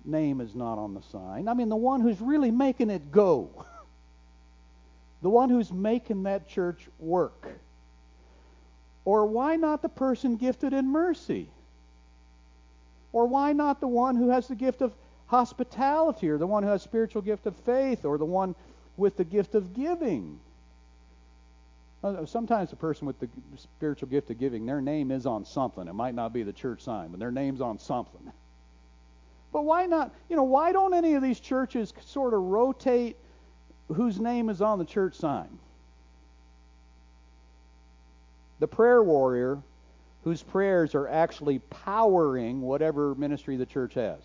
name 0.05 0.41
is 0.41 0.55
not 0.55 0.77
on 0.77 0.93
the 0.93 1.01
sign. 1.01 1.47
I 1.47 1.53
mean, 1.53 1.69
the 1.69 1.75
one 1.75 2.01
who's 2.01 2.21
really 2.21 2.51
making 2.51 2.89
it 2.89 3.11
go, 3.11 3.65
the 5.21 5.29
one 5.29 5.49
who's 5.49 5.71
making 5.71 6.23
that 6.23 6.47
church 6.47 6.87
work. 6.97 7.47
Or 9.05 9.25
why 9.25 9.55
not 9.55 9.81
the 9.81 9.89
person 9.89 10.35
gifted 10.35 10.73
in 10.73 10.87
mercy? 10.87 11.49
Or 13.13 13.25
why 13.25 13.53
not 13.53 13.79
the 13.79 13.87
one 13.87 14.15
who 14.15 14.29
has 14.29 14.47
the 14.47 14.55
gift 14.55 14.81
of 14.81 14.93
hospitality, 15.27 16.29
or 16.29 16.37
the 16.37 16.47
one 16.47 16.63
who 16.63 16.69
has 16.69 16.81
spiritual 16.81 17.21
gift 17.21 17.45
of 17.45 17.55
faith, 17.57 18.05
or 18.05 18.17
the 18.17 18.25
one 18.25 18.53
with 18.97 19.15
the 19.17 19.23
gift 19.23 19.55
of 19.55 19.73
giving. 19.73 20.39
Uh, 22.03 22.25
sometimes 22.25 22.69
the 22.69 22.75
person 22.75 23.07
with 23.07 23.19
the 23.19 23.29
spiritual 23.57 24.09
gift 24.09 24.29
of 24.29 24.39
giving, 24.39 24.65
their 24.65 24.81
name 24.81 25.11
is 25.11 25.25
on 25.25 25.45
something. 25.45 25.87
It 25.87 25.93
might 25.93 26.15
not 26.15 26.33
be 26.33 26.43
the 26.43 26.53
church 26.53 26.81
sign, 26.81 27.09
but 27.09 27.19
their 27.19 27.31
name's 27.31 27.61
on 27.61 27.79
something. 27.79 28.31
But 29.53 29.63
why 29.63 29.85
not? 29.85 30.13
You 30.29 30.35
know, 30.35 30.43
why 30.43 30.71
don't 30.71 30.93
any 30.93 31.13
of 31.13 31.21
these 31.21 31.39
churches 31.39 31.93
sort 32.05 32.33
of 32.33 32.41
rotate 32.41 33.17
whose 33.87 34.19
name 34.19 34.49
is 34.49 34.61
on 34.61 34.79
the 34.79 34.85
church 34.85 35.15
sign? 35.15 35.59
The 38.61 38.67
prayer 38.67 39.01
warrior 39.01 39.57
whose 40.23 40.43
prayers 40.43 40.93
are 40.93 41.07
actually 41.07 41.57
powering 41.57 42.61
whatever 42.61 43.15
ministry 43.15 43.57
the 43.57 43.65
church 43.65 43.95
has. 43.95 44.19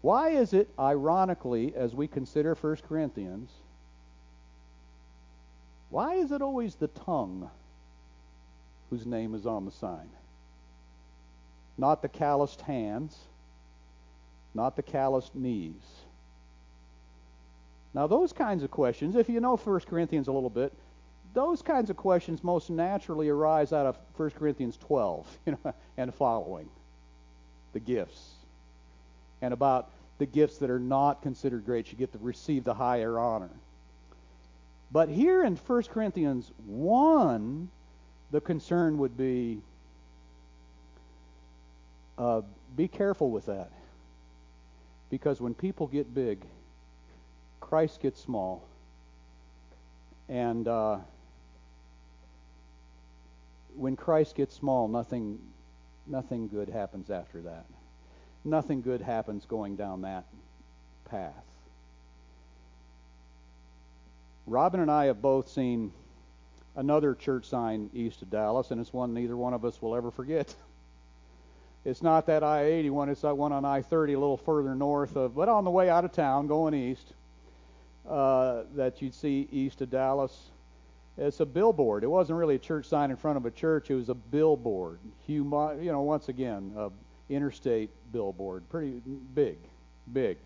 Why 0.00 0.30
is 0.30 0.52
it, 0.52 0.68
ironically, 0.76 1.72
as 1.76 1.94
we 1.94 2.08
consider 2.08 2.56
1 2.56 2.78
Corinthians, 2.88 3.48
why 5.90 6.14
is 6.14 6.32
it 6.32 6.42
always 6.42 6.74
the 6.74 6.88
tongue 6.88 7.48
whose 8.90 9.06
name 9.06 9.36
is 9.36 9.46
on 9.46 9.64
the 9.64 9.70
sign? 9.70 10.10
Not 11.76 12.02
the 12.02 12.08
calloused 12.08 12.62
hands, 12.62 13.16
not 14.52 14.74
the 14.74 14.82
calloused 14.82 15.36
knees. 15.36 15.74
Now, 17.94 18.08
those 18.08 18.32
kinds 18.32 18.64
of 18.64 18.72
questions, 18.72 19.14
if 19.14 19.28
you 19.28 19.38
know 19.38 19.56
1 19.56 19.80
Corinthians 19.80 20.26
a 20.26 20.32
little 20.32 20.50
bit, 20.50 20.72
those 21.34 21.62
kinds 21.62 21.90
of 21.90 21.96
questions 21.96 22.42
most 22.42 22.70
naturally 22.70 23.28
arise 23.28 23.72
out 23.72 23.86
of 23.86 23.98
1 24.16 24.30
Corinthians 24.30 24.76
12 24.78 25.38
you 25.46 25.58
know, 25.64 25.74
and 25.96 26.14
following 26.14 26.68
the 27.72 27.80
gifts 27.80 28.32
and 29.42 29.52
about 29.52 29.90
the 30.18 30.26
gifts 30.26 30.58
that 30.58 30.70
are 30.70 30.80
not 30.80 31.22
considered 31.22 31.64
great. 31.64 31.90
You 31.92 31.98
get 31.98 32.12
to 32.12 32.18
receive 32.18 32.64
the 32.64 32.74
higher 32.74 33.18
honor. 33.18 33.50
But 34.90 35.08
here 35.08 35.44
in 35.44 35.56
1 35.56 35.82
Corinthians 35.84 36.50
1, 36.66 37.68
the 38.30 38.40
concern 38.40 38.98
would 38.98 39.16
be 39.16 39.60
uh, 42.16 42.42
be 42.76 42.88
careful 42.88 43.30
with 43.30 43.46
that. 43.46 43.70
Because 45.10 45.40
when 45.40 45.54
people 45.54 45.86
get 45.86 46.12
big, 46.12 46.44
Christ 47.60 48.00
gets 48.00 48.20
small. 48.20 48.64
And 50.28 50.66
uh, 50.66 50.98
when 53.78 53.96
Christ 53.96 54.34
gets 54.34 54.54
small, 54.54 54.88
nothing, 54.88 55.38
nothing 56.06 56.48
good 56.48 56.68
happens 56.68 57.10
after 57.10 57.40
that. 57.42 57.64
Nothing 58.44 58.82
good 58.82 59.00
happens 59.00 59.44
going 59.46 59.76
down 59.76 60.02
that 60.02 60.24
path. 61.08 61.44
Robin 64.46 64.80
and 64.80 64.90
I 64.90 65.06
have 65.06 65.20
both 65.22 65.48
seen 65.48 65.92
another 66.76 67.14
church 67.14 67.46
sign 67.46 67.90
east 67.92 68.22
of 68.22 68.30
Dallas, 68.30 68.70
and 68.70 68.80
it's 68.80 68.92
one 68.92 69.14
neither 69.14 69.36
one 69.36 69.54
of 69.54 69.64
us 69.64 69.80
will 69.80 69.94
ever 69.94 70.10
forget. 70.10 70.54
It's 71.84 72.02
not 72.02 72.26
that 72.26 72.42
I 72.42 72.64
80 72.64 72.90
one, 72.90 73.08
it's 73.08 73.22
that 73.22 73.38
one 73.38 73.52
on 73.52 73.64
I 73.64 73.80
30 73.80 74.12
a 74.12 74.18
little 74.18 74.36
further 74.36 74.74
north 74.74 75.16
of, 75.16 75.34
but 75.34 75.48
on 75.48 75.64
the 75.64 75.70
way 75.70 75.88
out 75.88 76.04
of 76.04 76.12
town 76.12 76.46
going 76.46 76.74
east, 76.74 77.14
uh, 78.06 78.64
that 78.74 79.00
you'd 79.00 79.14
see 79.14 79.48
east 79.50 79.80
of 79.80 79.88
Dallas. 79.88 80.50
It's 81.18 81.40
a 81.40 81.46
billboard. 81.46 82.04
It 82.04 82.06
wasn't 82.06 82.38
really 82.38 82.54
a 82.54 82.60
church 82.60 82.86
sign 82.86 83.10
in 83.10 83.16
front 83.16 83.36
of 83.36 83.44
a 83.44 83.50
church, 83.50 83.90
it 83.90 83.96
was 83.96 84.08
a 84.08 84.14
billboard. 84.14 85.00
Humo- 85.28 85.82
you 85.82 85.90
know, 85.90 86.02
once 86.02 86.28
again, 86.28 86.72
a 86.76 86.90
interstate 87.28 87.90
billboard. 88.12 88.68
Pretty 88.70 89.02
big, 89.34 89.58
big. 90.12 90.38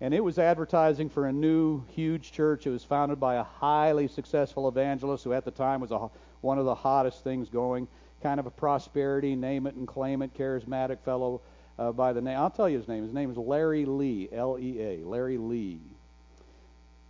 And 0.00 0.14
it 0.14 0.22
was 0.22 0.38
advertising 0.38 1.08
for 1.08 1.26
a 1.26 1.32
new, 1.32 1.82
huge 1.88 2.30
church. 2.30 2.66
It 2.66 2.70
was 2.70 2.84
founded 2.84 3.18
by 3.18 3.36
a 3.36 3.42
highly 3.42 4.06
successful 4.06 4.68
evangelist 4.68 5.24
who 5.24 5.32
at 5.32 5.44
the 5.44 5.50
time 5.50 5.80
was 5.80 5.90
a, 5.90 6.08
one 6.40 6.58
of 6.58 6.64
the 6.64 6.74
hottest 6.74 7.24
things 7.24 7.48
going. 7.48 7.88
Kind 8.22 8.38
of 8.38 8.46
a 8.46 8.50
prosperity, 8.50 9.34
name 9.34 9.66
it 9.66 9.74
and 9.74 9.88
claim 9.88 10.22
it, 10.22 10.36
charismatic 10.36 11.00
fellow 11.00 11.40
uh, 11.78 11.90
by 11.90 12.12
the 12.12 12.20
name. 12.20 12.38
I'll 12.38 12.50
tell 12.50 12.68
you 12.68 12.78
his 12.78 12.86
name. 12.86 13.02
His 13.02 13.12
name 13.12 13.30
is 13.30 13.36
Larry 13.36 13.86
Lea, 13.86 14.28
L 14.32 14.56
E 14.60 14.80
A, 14.80 14.98
Larry 15.04 15.38
Lea. 15.38 15.80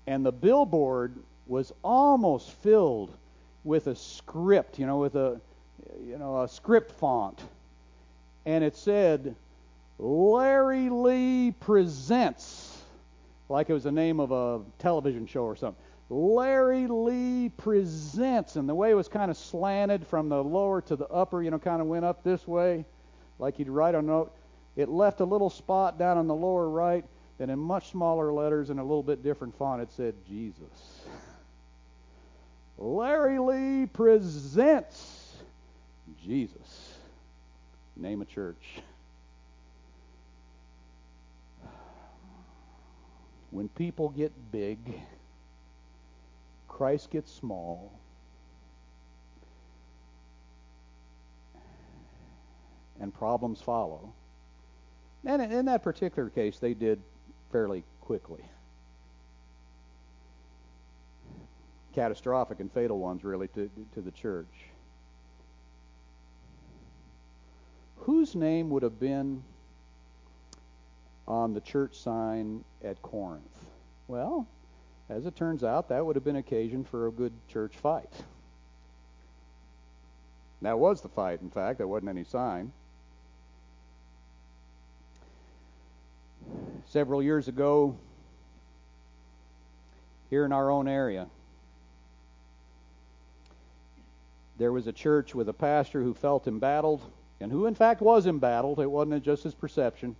And 0.06 0.24
the 0.24 0.32
billboard 0.32 1.14
was 1.48 1.72
almost 1.82 2.50
filled 2.50 3.16
with 3.64 3.88
a 3.88 3.96
script, 3.96 4.78
you 4.78 4.86
know, 4.86 4.98
with 4.98 5.16
a, 5.16 5.40
you 6.06 6.18
know, 6.18 6.42
a 6.42 6.48
script 6.48 6.92
font. 6.92 7.40
And 8.46 8.62
it 8.62 8.76
said, 8.76 9.34
Larry 9.98 10.88
Lea 10.90 11.52
presents 11.58 12.78
like 13.48 13.70
it 13.70 13.72
was 13.72 13.84
the 13.84 13.92
name 13.92 14.20
of 14.20 14.30
a 14.30 14.60
television 14.78 15.26
show 15.26 15.42
or 15.42 15.56
something. 15.56 15.82
Larry 16.10 16.86
Lea 16.86 17.50
presents, 17.50 18.56
and 18.56 18.68
the 18.68 18.74
way 18.74 18.90
it 18.90 18.94
was 18.94 19.08
kind 19.08 19.30
of 19.30 19.36
slanted 19.36 20.06
from 20.06 20.28
the 20.28 20.42
lower 20.42 20.80
to 20.82 20.96
the 20.96 21.06
upper, 21.08 21.42
you 21.42 21.50
know, 21.50 21.58
kind 21.58 21.80
of 21.80 21.86
went 21.86 22.04
up 22.04 22.22
this 22.22 22.46
way, 22.46 22.84
like 23.38 23.58
you'd 23.58 23.68
write 23.68 23.94
a 23.94 24.00
note. 24.02 24.32
It 24.76 24.88
left 24.88 25.20
a 25.20 25.24
little 25.24 25.50
spot 25.50 25.98
down 25.98 26.16
on 26.16 26.26
the 26.26 26.34
lower 26.34 26.68
right, 26.68 27.04
and 27.40 27.50
in 27.50 27.58
much 27.58 27.90
smaller 27.90 28.32
letters 28.32 28.70
and 28.70 28.80
a 28.80 28.82
little 28.82 29.02
bit 29.02 29.22
different 29.22 29.56
font, 29.58 29.82
it 29.82 29.90
said 29.92 30.14
Jesus. 30.26 31.02
Larry 32.78 33.38
Lea 33.40 33.86
presents 33.86 35.34
Jesus. 36.24 36.94
Name 37.96 38.22
a 38.22 38.24
church. 38.24 38.80
When 43.50 43.68
people 43.70 44.10
get 44.10 44.32
big, 44.52 44.78
Christ 46.68 47.10
gets 47.10 47.32
small. 47.32 47.92
And 53.00 53.12
problems 53.12 53.60
follow. 53.60 54.12
And 55.24 55.42
in 55.42 55.66
that 55.66 55.82
particular 55.82 56.30
case, 56.30 56.58
they 56.58 56.74
did 56.74 57.00
fairly 57.50 57.82
quickly. 58.00 58.44
Catastrophic 61.98 62.60
and 62.60 62.70
fatal 62.70 63.00
ones, 63.00 63.24
really, 63.24 63.48
to, 63.48 63.68
to 63.94 64.00
the 64.00 64.12
church. 64.12 64.46
Whose 67.96 68.36
name 68.36 68.70
would 68.70 68.84
have 68.84 69.00
been 69.00 69.42
on 71.26 71.54
the 71.54 71.60
church 71.60 71.98
sign 71.98 72.62
at 72.84 73.02
Corinth? 73.02 73.42
Well, 74.06 74.46
as 75.10 75.26
it 75.26 75.34
turns 75.34 75.64
out, 75.64 75.88
that 75.88 76.06
would 76.06 76.14
have 76.14 76.24
been 76.24 76.36
occasion 76.36 76.84
for 76.84 77.08
a 77.08 77.10
good 77.10 77.32
church 77.48 77.72
fight. 77.82 78.12
That 80.62 80.78
was 80.78 81.00
the 81.00 81.08
fight, 81.08 81.40
in 81.42 81.50
fact. 81.50 81.78
There 81.78 81.88
wasn't 81.88 82.10
any 82.10 82.22
sign. 82.22 82.70
Several 86.86 87.20
years 87.20 87.48
ago, 87.48 87.96
here 90.30 90.44
in 90.44 90.52
our 90.52 90.70
own 90.70 90.86
area, 90.86 91.26
there 94.58 94.72
was 94.72 94.86
a 94.86 94.92
church 94.92 95.34
with 95.34 95.48
a 95.48 95.52
pastor 95.52 96.02
who 96.02 96.12
felt 96.12 96.46
embattled, 96.48 97.00
and 97.40 97.50
who 97.50 97.66
in 97.66 97.74
fact 97.74 98.00
was 98.00 98.26
embattled. 98.26 98.80
It 98.80 98.90
wasn't 98.90 99.24
just 99.24 99.44
his 99.44 99.54
perception. 99.54 100.16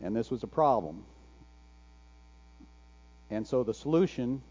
And 0.00 0.14
this 0.14 0.30
was 0.30 0.42
a 0.42 0.46
problem. 0.46 1.04
And 3.30 3.46
so 3.46 3.64
the 3.64 3.74
solution 3.74 4.42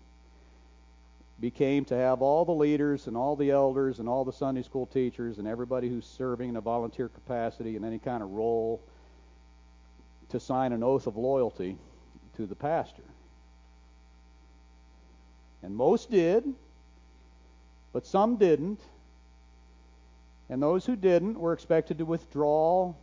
became 1.39 1.86
to 1.86 1.95
have 1.95 2.21
all 2.21 2.45
the 2.45 2.53
leaders 2.53 3.07
and 3.07 3.15
all 3.15 3.36
the 3.36 3.51
elders 3.51 3.99
and 3.99 4.09
all 4.09 4.25
the 4.25 4.33
Sunday 4.33 4.62
school 4.62 4.86
teachers 4.86 5.38
and 5.38 5.47
everybody 5.47 5.89
who's 5.89 6.05
serving 6.05 6.49
in 6.49 6.55
a 6.57 6.62
volunteer 6.62 7.09
capacity 7.09 7.75
in 7.75 7.83
any 7.83 7.99
kind 7.99 8.21
of 8.21 8.31
role 8.31 8.81
to 10.29 10.39
sign 10.39 10.73
an 10.73 10.83
oath 10.83 11.07
of 11.07 11.17
loyalty 11.17 11.77
to 12.36 12.45
the 12.45 12.55
pastor. 12.55 13.03
And 15.62 15.75
most 15.75 16.12
did, 16.12 16.43
but 17.93 18.06
some 18.06 18.36
didn't. 18.36 18.82
And 20.49 20.62
those 20.62 20.86
who 20.86 20.95
didn't 20.95 21.39
were 21.39 21.53
expected 21.53 21.99
to 21.99 22.06
withdraw 22.06 22.93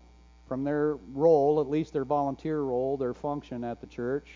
from 0.46 0.64
their 0.64 0.96
role, 1.14 1.60
at 1.60 1.70
least 1.70 1.92
their 1.92 2.04
volunteer 2.04 2.60
role, 2.60 2.96
their 2.96 3.14
function 3.14 3.64
at 3.64 3.80
the 3.80 3.86
church. 3.86 4.28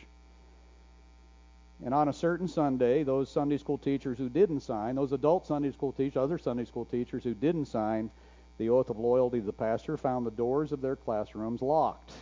And 1.85 1.93
on 1.93 2.09
a 2.09 2.13
certain 2.13 2.47
Sunday, 2.47 3.03
those 3.03 3.29
Sunday 3.29 3.59
school 3.59 3.77
teachers 3.77 4.17
who 4.17 4.29
didn't 4.29 4.61
sign, 4.61 4.95
those 4.95 5.13
adult 5.13 5.47
Sunday 5.47 5.73
school 5.73 5.93
teachers, 5.93 6.17
other 6.17 6.39
Sunday 6.39 6.65
school 6.65 6.85
teachers 6.85 7.25
who 7.25 7.35
didn't 7.35 7.67
sign 7.67 8.11
the 8.59 8.71
oath 8.71 8.91
of 8.91 8.99
loyalty 8.99 9.41
to 9.41 9.47
the 9.47 9.53
pastor, 9.53 9.97
found 9.97 10.25
the 10.25 10.31
doors 10.31 10.71
of 10.71 10.81
their 10.81 10.95
classrooms 10.95 11.61
locked. 11.61 12.13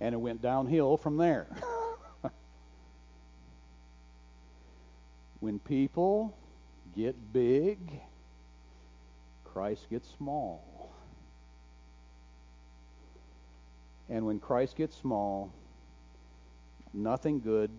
And 0.00 0.14
it 0.14 0.18
went 0.18 0.42
downhill 0.42 0.96
from 0.96 1.16
there. 1.16 1.46
when 5.40 5.58
people 5.58 6.36
get 6.96 7.32
big, 7.32 7.78
Christ 9.44 9.88
gets 9.90 10.08
small. 10.16 10.92
And 14.08 14.24
when 14.24 14.40
Christ 14.40 14.76
gets 14.76 14.96
small, 14.96 15.52
nothing 16.94 17.40
good 17.40 17.70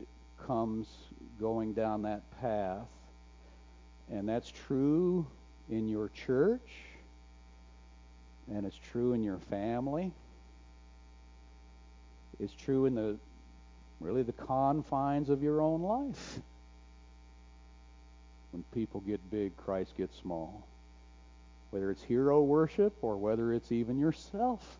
comes 0.46 0.88
going 1.40 1.74
down 1.74 2.04
that 2.04 2.22
path. 2.40 2.88
And 4.12 4.28
that's 4.28 4.52
true 4.52 5.26
in 5.70 5.88
your 5.88 6.10
church, 6.10 6.70
and 8.52 8.66
it's 8.66 8.80
true 8.92 9.14
in 9.14 9.24
your 9.24 9.38
family. 9.38 10.12
It's 12.40 12.54
true 12.54 12.86
in 12.86 12.96
the 12.96 13.18
really 14.00 14.24
the 14.24 14.34
confines 14.34 15.30
of 15.30 15.44
your 15.44 15.62
own 15.62 15.82
life. 15.82 16.40
When 18.52 18.64
people 18.74 19.02
get 19.02 19.30
big, 19.30 19.56
Christ 19.58 19.96
gets 19.98 20.18
small. 20.18 20.66
whether 21.72 21.92
it's 21.92 22.04
hero 22.04 22.42
worship 22.42 22.94
or 23.02 23.18
whether 23.18 23.54
it's 23.54 23.72
even 23.72 23.98
yourself 24.00 24.80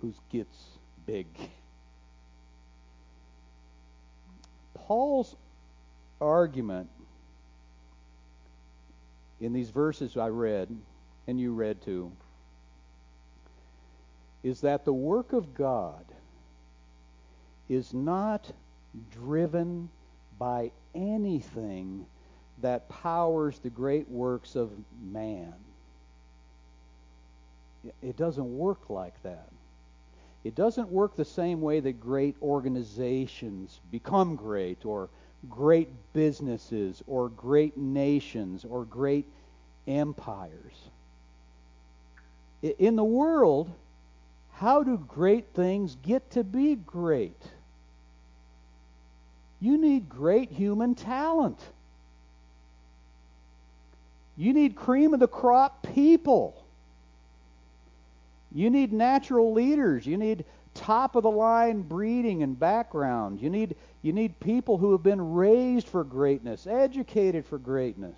who 0.00 0.14
gets 0.30 0.78
big. 1.06 1.26
Paul's 4.74 5.36
argument 6.20 6.88
in 9.40 9.52
these 9.52 9.70
verses 9.70 10.16
I 10.16 10.28
read, 10.28 10.74
and 11.26 11.38
you 11.38 11.52
read 11.52 11.82
too, 11.82 12.10
is 14.42 14.62
that 14.62 14.84
the 14.84 14.92
work 14.92 15.32
of 15.32 15.54
God 15.54 16.04
is 17.68 17.92
not 17.92 18.50
driven 19.12 19.90
by 20.38 20.70
anything 20.94 22.06
that 22.62 22.88
powers 22.88 23.58
the 23.60 23.70
great 23.70 24.08
works 24.08 24.56
of 24.56 24.70
man. 25.00 25.52
It 28.02 28.16
doesn't 28.16 28.58
work 28.58 28.90
like 28.90 29.22
that. 29.22 29.48
It 30.44 30.54
doesn't 30.54 30.88
work 30.88 31.16
the 31.16 31.24
same 31.24 31.60
way 31.60 31.80
that 31.80 32.00
great 32.00 32.36
organizations 32.42 33.80
become 33.90 34.36
great, 34.36 34.84
or 34.84 35.08
great 35.48 35.88
businesses, 36.12 37.02
or 37.06 37.28
great 37.28 37.76
nations, 37.76 38.64
or 38.64 38.84
great 38.84 39.26
empires. 39.86 40.74
In 42.62 42.96
the 42.96 43.04
world, 43.04 43.70
how 44.52 44.82
do 44.82 44.96
great 44.96 45.46
things 45.54 45.96
get 46.02 46.30
to 46.32 46.42
be 46.42 46.74
great? 46.74 47.40
You 49.60 49.76
need 49.78 50.08
great 50.08 50.50
human 50.50 50.94
talent. 50.94 51.60
You 54.38 54.52
need 54.52 54.76
cream 54.76 55.12
of 55.12 55.20
the 55.20 55.28
crop 55.28 55.84
people. 55.94 56.64
You 58.52 58.70
need 58.70 58.92
natural 58.92 59.52
leaders. 59.52 60.06
You 60.06 60.16
need 60.16 60.44
top 60.74 61.16
of 61.16 61.24
the 61.24 61.30
line 61.30 61.82
breeding 61.82 62.44
and 62.44 62.58
background. 62.58 63.42
You 63.42 63.50
need 63.50 63.74
you 64.00 64.12
need 64.12 64.38
people 64.38 64.78
who 64.78 64.92
have 64.92 65.02
been 65.02 65.34
raised 65.34 65.88
for 65.88 66.04
greatness, 66.04 66.68
educated 66.68 67.44
for 67.44 67.58
greatness. 67.58 68.16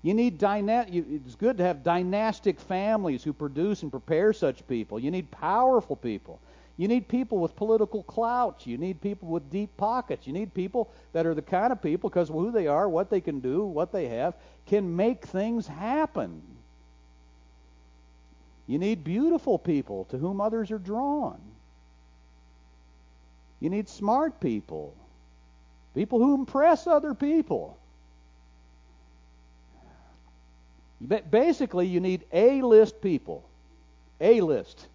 You 0.00 0.14
need 0.14 0.38
dyna- 0.38 0.86
it's 0.88 1.34
good 1.34 1.58
to 1.58 1.64
have 1.64 1.82
dynastic 1.82 2.58
families 2.58 3.22
who 3.22 3.34
produce 3.34 3.82
and 3.82 3.90
prepare 3.90 4.32
such 4.32 4.66
people. 4.66 4.98
You 4.98 5.10
need 5.10 5.30
powerful 5.30 5.94
people. 5.94 6.40
You 6.78 6.86
need 6.86 7.08
people 7.08 7.38
with 7.38 7.56
political 7.56 8.04
clout. 8.04 8.64
You 8.64 8.78
need 8.78 9.00
people 9.00 9.28
with 9.28 9.50
deep 9.50 9.76
pockets. 9.76 10.26
You 10.28 10.32
need 10.32 10.54
people 10.54 10.88
that 11.12 11.26
are 11.26 11.34
the 11.34 11.42
kind 11.42 11.72
of 11.72 11.82
people, 11.82 12.08
because 12.08 12.30
of 12.30 12.36
who 12.36 12.52
they 12.52 12.68
are, 12.68 12.88
what 12.88 13.10
they 13.10 13.20
can 13.20 13.40
do, 13.40 13.64
what 13.64 13.92
they 13.92 14.06
have, 14.06 14.34
can 14.64 14.94
make 14.94 15.26
things 15.26 15.66
happen. 15.66 16.40
You 18.68 18.78
need 18.78 19.02
beautiful 19.02 19.58
people 19.58 20.04
to 20.06 20.18
whom 20.18 20.40
others 20.40 20.70
are 20.70 20.78
drawn. 20.78 21.40
You 23.58 23.70
need 23.70 23.88
smart 23.88 24.38
people, 24.38 24.94
people 25.96 26.20
who 26.20 26.34
impress 26.34 26.86
other 26.86 27.12
people. 27.12 27.76
Basically, 31.30 31.88
you 31.88 31.98
need 31.98 32.24
A 32.32 32.62
list 32.62 33.00
people. 33.00 33.42
A 34.20 34.40
list. 34.42 34.86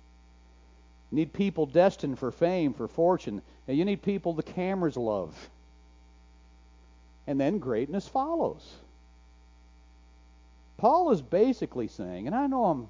You 1.14 1.18
need 1.18 1.32
people 1.32 1.68
destined 1.68 2.18
for 2.18 2.32
fame, 2.32 2.74
for 2.74 2.88
fortune. 2.88 3.44
And 3.68 3.78
you 3.78 3.86
need 3.86 4.02
people 4.02 4.34
the 4.34 4.42
cameras 4.42 4.98
love. 4.98 5.38
And 7.28 7.40
then 7.40 7.60
greatness 7.60 8.08
follows. 8.08 8.68
Paul 10.78 11.12
is 11.12 11.22
basically 11.22 11.88
saying, 11.88 12.26
and 12.26 12.36
I 12.36 12.48
know 12.48 12.66
I'm, 12.66 12.90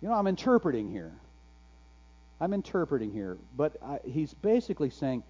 you 0.00 0.08
know, 0.08 0.14
I'm 0.14 0.28
interpreting 0.28 0.88
here. 0.92 1.10
I'm 2.40 2.52
interpreting 2.52 3.10
here, 3.10 3.36
but 3.56 3.76
I, 3.84 3.98
he's 4.08 4.34
basically 4.34 4.90
saying, 4.90 5.24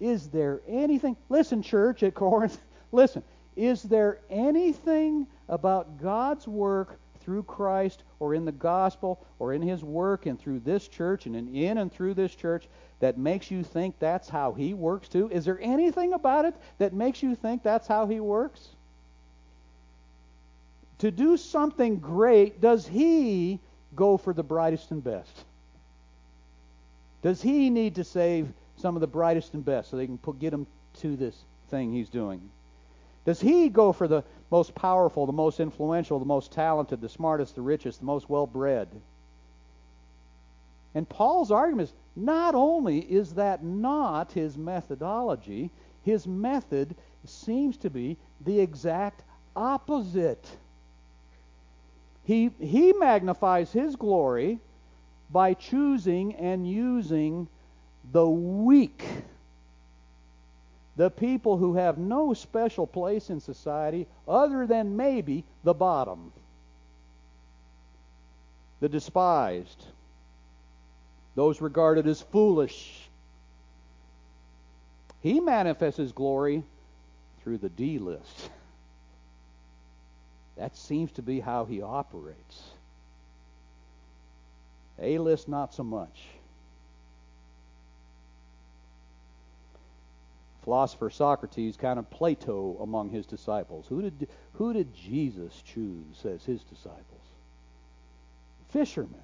is 0.00 0.28
there 0.28 0.62
anything? 0.66 1.18
Listen, 1.28 1.62
church 1.62 2.02
at 2.02 2.14
Corinth, 2.14 2.56
listen. 2.92 3.22
Is 3.56 3.82
there 3.82 4.20
anything 4.30 5.26
about 5.50 6.00
God's 6.00 6.48
work 6.48 6.98
through 7.24 7.42
Christ 7.44 8.02
or 8.20 8.34
in 8.34 8.44
the 8.44 8.52
gospel 8.52 9.24
or 9.38 9.52
in 9.52 9.62
his 9.62 9.82
work 9.82 10.26
and 10.26 10.38
through 10.38 10.60
this 10.60 10.86
church 10.88 11.26
and 11.26 11.34
in, 11.34 11.78
and 11.78 11.92
through 11.92 12.14
this 12.14 12.34
church 12.34 12.68
that 13.00 13.18
makes 13.18 13.50
you 13.50 13.62
think 13.62 13.98
that's 13.98 14.28
how 14.28 14.52
he 14.52 14.74
works 14.74 15.08
too? 15.08 15.30
Is 15.30 15.44
there 15.44 15.58
anything 15.60 16.12
about 16.12 16.44
it 16.44 16.54
that 16.78 16.92
makes 16.92 17.22
you 17.22 17.34
think 17.34 17.62
that's 17.62 17.86
how 17.86 18.06
he 18.06 18.20
works? 18.20 18.68
To 20.98 21.10
do 21.10 21.36
something 21.36 21.96
great, 21.98 22.60
does 22.60 22.86
he 22.86 23.58
go 23.96 24.16
for 24.16 24.32
the 24.32 24.42
brightest 24.42 24.90
and 24.90 25.02
best? 25.02 25.44
Does 27.22 27.40
he 27.40 27.70
need 27.70 27.94
to 27.96 28.04
save 28.04 28.52
some 28.76 28.96
of 28.96 29.00
the 29.00 29.06
brightest 29.06 29.54
and 29.54 29.64
best 29.64 29.90
so 29.90 29.96
they 29.96 30.06
can 30.06 30.18
put, 30.18 30.38
get 30.38 30.52
him 30.52 30.66
to 31.00 31.16
this 31.16 31.36
thing 31.70 31.92
he's 31.92 32.10
doing? 32.10 32.40
Does 33.24 33.40
he 33.40 33.68
go 33.68 33.92
for 33.92 34.06
the 34.06 34.22
most 34.50 34.74
powerful, 34.74 35.26
the 35.26 35.32
most 35.32 35.60
influential, 35.60 36.18
the 36.18 36.24
most 36.24 36.52
talented, 36.52 37.00
the 37.00 37.08
smartest, 37.08 37.54
the 37.54 37.62
richest, 37.62 38.00
the 38.00 38.06
most 38.06 38.28
well 38.28 38.46
bred? 38.46 38.88
And 40.94 41.08
Paul's 41.08 41.50
argument 41.50 41.88
is 41.88 41.94
not 42.14 42.54
only 42.54 43.00
is 43.00 43.34
that 43.34 43.64
not 43.64 44.32
his 44.32 44.56
methodology, 44.56 45.70
his 46.02 46.26
method 46.26 46.94
seems 47.24 47.76
to 47.78 47.90
be 47.90 48.16
the 48.44 48.60
exact 48.60 49.22
opposite. 49.56 50.46
He, 52.24 52.50
he 52.60 52.92
magnifies 52.92 53.72
his 53.72 53.96
glory 53.96 54.60
by 55.30 55.54
choosing 55.54 56.34
and 56.36 56.68
using 56.68 57.48
the 58.12 58.28
weak 58.28 59.04
the 60.96 61.10
people 61.10 61.56
who 61.56 61.74
have 61.74 61.98
no 61.98 62.34
special 62.34 62.86
place 62.86 63.30
in 63.30 63.40
society 63.40 64.06
other 64.28 64.66
than 64.66 64.96
maybe 64.96 65.44
the 65.64 65.74
bottom, 65.74 66.32
the 68.80 68.88
despised, 68.88 69.84
those 71.34 71.60
regarded 71.60 72.06
as 72.06 72.20
foolish. 72.22 73.08
He 75.20 75.40
manifests 75.40 75.98
his 75.98 76.12
glory 76.12 76.62
through 77.42 77.58
the 77.58 77.68
D 77.68 77.98
list. 77.98 78.50
That 80.56 80.76
seems 80.76 81.10
to 81.12 81.22
be 81.22 81.40
how 81.40 81.64
he 81.64 81.82
operates. 81.82 82.62
A 85.00 85.18
list, 85.18 85.48
not 85.48 85.74
so 85.74 85.82
much. 85.82 86.22
Philosopher 90.64 91.10
Socrates 91.10 91.76
counted 91.76 92.10
Plato 92.10 92.78
among 92.80 93.10
his 93.10 93.26
disciples. 93.26 93.86
Who 93.88 94.02
did, 94.02 94.28
who 94.54 94.72
did 94.72 94.94
Jesus 94.94 95.62
choose 95.62 96.24
as 96.24 96.42
his 96.44 96.62
disciples? 96.64 97.04
Fishermen. 98.70 99.20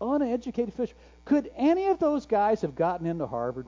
Uneducated 0.00 0.72
fishermen. 0.72 1.02
Could 1.24 1.50
any 1.56 1.86
of 1.88 1.98
those 1.98 2.26
guys 2.26 2.62
have 2.62 2.76
gotten 2.76 3.06
into 3.06 3.26
Harvard? 3.26 3.66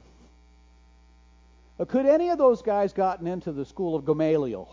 Or 1.79 1.87
could 1.87 2.07
any 2.07 2.31
of 2.31 2.39
those 2.39 2.63
guys 2.63 2.93
gotten 2.93 3.27
into 3.27 3.51
the 3.51 3.65
school 3.65 3.97
of 3.97 4.07
Gamaliel? 4.07 4.69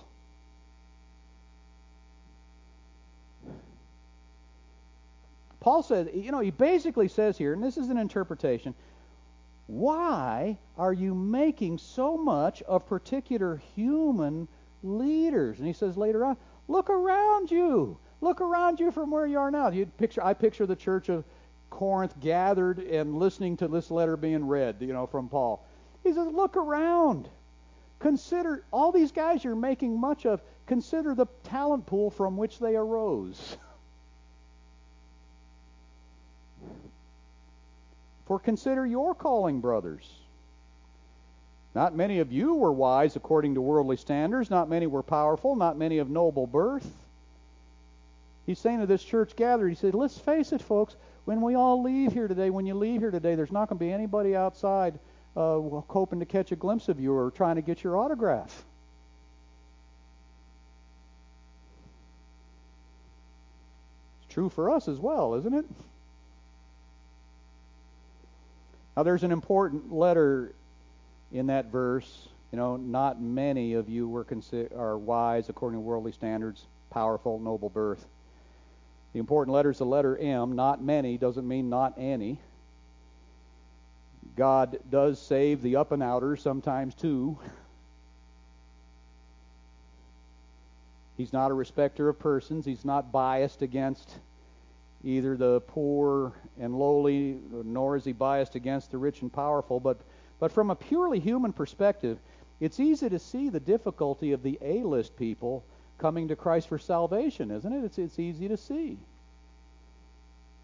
Paul 5.59 5.83
says, 5.83 6.07
you 6.13 6.31
know, 6.31 6.39
he 6.39 6.51
basically 6.51 7.07
says 7.07 7.37
here, 7.37 7.53
and 7.53 7.63
this 7.63 7.77
is 7.77 7.89
an 7.89 7.97
interpretation, 7.97 8.73
why 9.71 10.57
are 10.77 10.91
you 10.91 11.15
making 11.15 11.77
so 11.77 12.17
much 12.17 12.61
of 12.63 12.85
particular 12.85 13.55
human 13.73 14.49
leaders? 14.83 15.59
And 15.59 15.67
he 15.67 15.71
says 15.71 15.95
later 15.95 16.25
on, 16.25 16.35
look 16.67 16.89
around 16.89 17.49
you. 17.49 17.97
Look 18.19 18.41
around 18.41 18.81
you 18.81 18.91
from 18.91 19.11
where 19.11 19.25
you 19.25 19.39
are 19.39 19.49
now. 19.49 19.69
You 19.69 19.85
picture 19.85 20.21
I 20.21 20.33
picture 20.33 20.65
the 20.65 20.75
church 20.75 21.07
of 21.07 21.23
Corinth 21.69 22.19
gathered 22.19 22.79
and 22.79 23.17
listening 23.17 23.55
to 23.57 23.69
this 23.69 23.89
letter 23.89 24.17
being 24.17 24.45
read, 24.45 24.75
you 24.81 24.91
know, 24.91 25.07
from 25.07 25.29
Paul. 25.29 25.65
He 26.03 26.11
says, 26.11 26.27
look 26.27 26.57
around. 26.57 27.29
Consider 27.99 28.65
all 28.71 28.91
these 28.91 29.13
guys 29.13 29.41
you're 29.41 29.55
making 29.55 29.97
much 29.97 30.25
of, 30.25 30.41
consider 30.65 31.15
the 31.15 31.27
talent 31.43 31.85
pool 31.85 32.09
from 32.09 32.35
which 32.35 32.59
they 32.59 32.75
arose. 32.75 33.55
For 38.31 38.39
consider 38.39 38.85
your 38.85 39.13
calling, 39.13 39.59
brothers. 39.59 40.09
Not 41.75 41.93
many 41.93 42.19
of 42.19 42.31
you 42.31 42.55
were 42.55 42.71
wise 42.71 43.17
according 43.17 43.55
to 43.55 43.61
worldly 43.61 43.97
standards. 43.97 44.49
Not 44.49 44.69
many 44.69 44.87
were 44.87 45.03
powerful. 45.03 45.57
Not 45.57 45.77
many 45.77 45.97
of 45.97 46.09
noble 46.09 46.47
birth. 46.47 46.89
He's 48.45 48.57
saying 48.57 48.79
to 48.79 48.85
this 48.85 49.03
church 49.03 49.35
gathered, 49.35 49.67
he 49.67 49.75
said, 49.75 49.95
let's 49.95 50.17
face 50.17 50.53
it, 50.53 50.61
folks, 50.61 50.95
when 51.25 51.41
we 51.41 51.55
all 51.55 51.83
leave 51.83 52.13
here 52.13 52.29
today, 52.29 52.49
when 52.49 52.65
you 52.65 52.73
leave 52.73 53.01
here 53.01 53.11
today, 53.11 53.35
there's 53.35 53.51
not 53.51 53.67
going 53.67 53.77
to 53.77 53.83
be 53.83 53.91
anybody 53.91 54.33
outside 54.33 54.97
uh, 55.35 55.59
hoping 55.89 56.21
to 56.21 56.25
catch 56.25 56.53
a 56.53 56.55
glimpse 56.55 56.87
of 56.87 57.01
you 57.01 57.13
or 57.13 57.31
trying 57.31 57.57
to 57.57 57.61
get 57.61 57.83
your 57.83 57.97
autograph. 57.97 58.63
It's 64.23 64.33
true 64.33 64.47
for 64.47 64.69
us 64.69 64.87
as 64.87 64.99
well, 64.99 65.33
isn't 65.33 65.53
it? 65.53 65.65
Now, 68.95 69.03
there's 69.03 69.23
an 69.23 69.31
important 69.31 69.91
letter 69.91 70.53
in 71.31 71.47
that 71.47 71.71
verse. 71.71 72.27
You 72.51 72.57
know, 72.57 72.75
not 72.75 73.21
many 73.21 73.73
of 73.73 73.87
you 73.87 74.09
were 74.09 74.25
consider, 74.25 74.77
are 74.77 74.97
wise 74.97 75.47
according 75.47 75.77
to 75.77 75.81
worldly 75.81 76.11
standards, 76.11 76.65
powerful, 76.89 77.39
noble 77.39 77.69
birth. 77.69 78.05
The 79.13 79.19
important 79.19 79.53
letter 79.53 79.71
is 79.71 79.77
the 79.77 79.85
letter 79.85 80.17
M. 80.17 80.55
Not 80.55 80.83
many 80.83 81.17
doesn't 81.17 81.47
mean 81.47 81.69
not 81.69 81.93
any. 81.97 82.39
God 84.35 84.79
does 84.89 85.21
save 85.21 85.61
the 85.61 85.77
up 85.77 85.91
and 85.91 86.03
outers 86.03 86.41
sometimes 86.41 86.93
too. 86.95 87.37
He's 91.17 91.33
not 91.33 91.51
a 91.51 91.53
respecter 91.53 92.09
of 92.09 92.19
persons. 92.19 92.65
He's 92.65 92.85
not 92.85 93.11
biased 93.11 93.61
against 93.61 94.09
either 95.03 95.35
the 95.35 95.61
poor 95.61 96.33
and 96.59 96.77
lowly, 96.77 97.37
nor 97.51 97.95
is 97.95 98.05
he 98.05 98.11
biased 98.11 98.55
against 98.55 98.91
the 98.91 98.97
rich 98.97 99.21
and 99.21 99.31
powerful. 99.31 99.79
But, 99.79 99.99
but 100.39 100.51
from 100.51 100.69
a 100.69 100.75
purely 100.75 101.19
human 101.19 101.53
perspective, 101.53 102.19
it's 102.59 102.79
easy 102.79 103.09
to 103.09 103.19
see 103.19 103.49
the 103.49 103.59
difficulty 103.59 104.31
of 104.31 104.43
the 104.43 104.57
A 104.61 104.83
list 104.83 105.17
people 105.17 105.63
coming 105.97 106.27
to 106.27 106.35
Christ 106.35 106.67
for 106.67 106.77
salvation, 106.77 107.51
isn't 107.51 107.73
it? 107.73 107.83
It's, 107.83 107.97
it's 107.97 108.19
easy 108.19 108.47
to 108.47 108.57
see. 108.57 108.97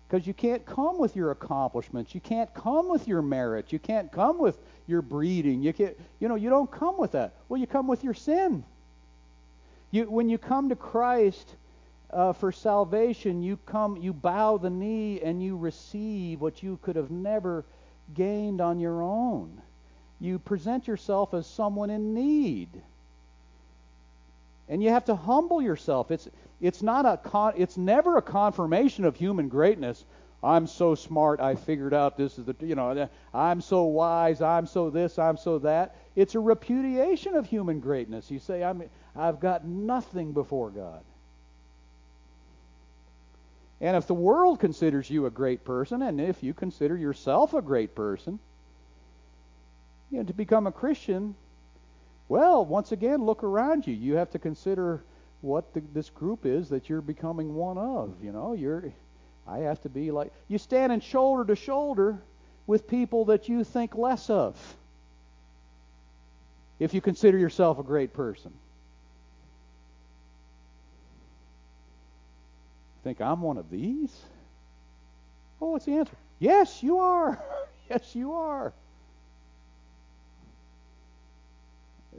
Because 0.07 0.25
you 0.25 0.33
can't 0.33 0.65
come 0.65 0.97
with 0.97 1.15
your 1.15 1.31
accomplishments. 1.31 2.15
You 2.15 2.21
can't 2.21 2.53
come 2.53 2.87
with 2.89 3.07
your 3.07 3.21
merit. 3.21 3.73
You 3.73 3.79
can't 3.79 4.11
come 4.11 4.39
with 4.39 4.57
your 4.87 5.01
breeding. 5.01 5.61
You 5.61 5.73
can't, 5.73 5.97
you 6.19 6.27
know, 6.29 6.35
you 6.35 6.49
don't 6.49 6.71
come 6.71 6.97
with 6.97 7.11
that. 7.11 7.33
Well, 7.49 7.59
you 7.59 7.67
come 7.67 7.87
with 7.87 8.03
your 8.03 8.13
sin. 8.13 8.63
You, 9.91 10.09
when 10.09 10.29
you 10.29 10.37
come 10.37 10.69
to 10.69 10.75
Christ 10.75 11.55
uh, 12.11 12.33
for 12.33 12.51
salvation, 12.51 13.43
you 13.43 13.57
come, 13.65 13.97
you 13.97 14.13
bow 14.13 14.57
the 14.57 14.69
knee 14.69 15.21
and 15.21 15.43
you 15.43 15.57
receive 15.57 16.39
what 16.39 16.63
you 16.63 16.79
could 16.81 16.95
have 16.95 17.11
never 17.11 17.65
gained 18.13 18.61
on 18.61 18.79
your 18.79 19.01
own. 19.01 19.61
You 20.19 20.39
present 20.39 20.87
yourself 20.87 21.33
as 21.33 21.45
someone 21.45 21.89
in 21.89 22.13
need. 22.13 22.69
And 24.69 24.81
you 24.81 24.89
have 24.89 25.05
to 25.05 25.15
humble 25.15 25.61
yourself. 25.61 26.11
It's, 26.11 26.27
it's, 26.61 26.81
not 26.81 27.05
a 27.05 27.17
con, 27.17 27.53
it's 27.57 27.77
never 27.77 28.17
a 28.17 28.21
confirmation 28.21 29.05
of 29.05 29.15
human 29.15 29.49
greatness. 29.49 30.05
I'm 30.43 30.67
so 30.67 30.95
smart, 30.95 31.41
I 31.41 31.55
figured 31.55 31.93
out 31.93 32.15
this 32.15 32.37
is 32.37 32.45
the, 32.45 32.55
you 32.61 32.75
know, 32.75 33.09
I'm 33.33 33.59
so 33.59 33.83
wise, 33.83 34.41
I'm 34.41 34.67
so 34.67 34.89
this, 34.89 35.17
I'm 35.17 35.35
so 35.35 35.59
that. 35.59 35.95
It's 36.15 36.35
a 36.35 36.39
repudiation 36.39 37.35
of 37.35 37.47
human 37.47 37.79
greatness. 37.79 38.29
You 38.29 38.39
say, 38.39 38.63
I'm, 38.63 38.83
I've 39.15 39.39
got 39.39 39.65
nothing 39.65 40.33
before 40.33 40.69
God. 40.69 41.03
And 43.79 43.95
if 43.95 44.07
the 44.07 44.13
world 44.13 44.59
considers 44.59 45.09
you 45.09 45.25
a 45.25 45.31
great 45.31 45.63
person, 45.63 46.01
and 46.01 46.19
if 46.19 46.41
you 46.41 46.53
consider 46.53 46.97
yourself 46.97 47.53
a 47.53 47.61
great 47.61 47.93
person, 47.93 48.39
you 50.09 50.17
know, 50.17 50.23
to 50.23 50.33
become 50.33 50.65
a 50.65 50.71
Christian, 50.71 51.35
well, 52.27 52.65
once 52.65 52.91
again, 52.91 53.23
look 53.23 53.43
around 53.43 53.85
you. 53.85 53.93
You 53.93 54.15
have 54.15 54.31
to 54.31 54.39
consider 54.39 55.03
what 55.41 55.73
the, 55.73 55.81
this 55.93 56.09
group 56.09 56.45
is 56.45 56.69
that 56.69 56.89
you're 56.89 57.01
becoming 57.01 57.53
one 57.53 57.77
of. 57.77 58.15
You 58.23 58.31
know, 58.31 58.53
you're. 58.53 58.91
I 59.47 59.59
have 59.59 59.81
to 59.83 59.89
be 59.89 60.11
like 60.11 60.33
you 60.47 60.57
standing 60.57 60.99
shoulder 60.99 61.45
to 61.45 61.55
shoulder 61.55 62.21
with 62.65 62.87
people 62.87 63.25
that 63.25 63.47
you 63.47 63.63
think 63.63 63.95
less 63.95 64.29
of. 64.29 64.57
If 66.79 66.93
you 66.93 67.01
consider 67.01 67.37
yourself 67.37 67.79
a 67.79 67.83
great 67.83 68.13
person. 68.13 68.53
Think 73.07 73.21
I'm 73.21 73.41
one 73.41 73.57
of 73.57 73.69
these? 73.69 74.13
Oh, 75.61 75.71
what's 75.71 75.85
the 75.85 75.93
answer? 75.93 76.17
Yes, 76.39 76.83
you 76.83 76.99
are. 76.99 77.41
yes, 77.89 78.13
you 78.13 78.33
are. 78.33 78.73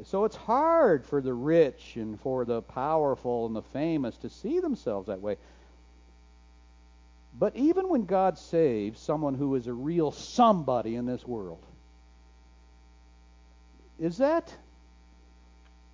So 0.07 0.25
it's 0.25 0.35
hard 0.35 1.05
for 1.05 1.21
the 1.21 1.35
rich 1.35 1.97
and 1.97 2.19
for 2.19 2.47
the 2.47 2.63
powerful 2.63 3.45
and 3.45 3.55
the 3.55 3.61
famous 3.61 4.17
to 4.17 4.31
see 4.31 4.61
themselves 4.61 5.09
that 5.09 5.21
way. 5.21 5.37
But 7.39 7.55
even 7.55 7.91
when 7.91 8.07
God 8.07 8.39
saves 8.39 8.99
someone 8.99 9.35
who 9.35 9.57
is 9.57 9.67
a 9.67 9.75
real 9.75 10.11
somebody 10.11 10.95
in 10.95 11.05
this 11.05 11.27
world, 11.27 11.63
is 13.99 14.17
that 14.17 14.51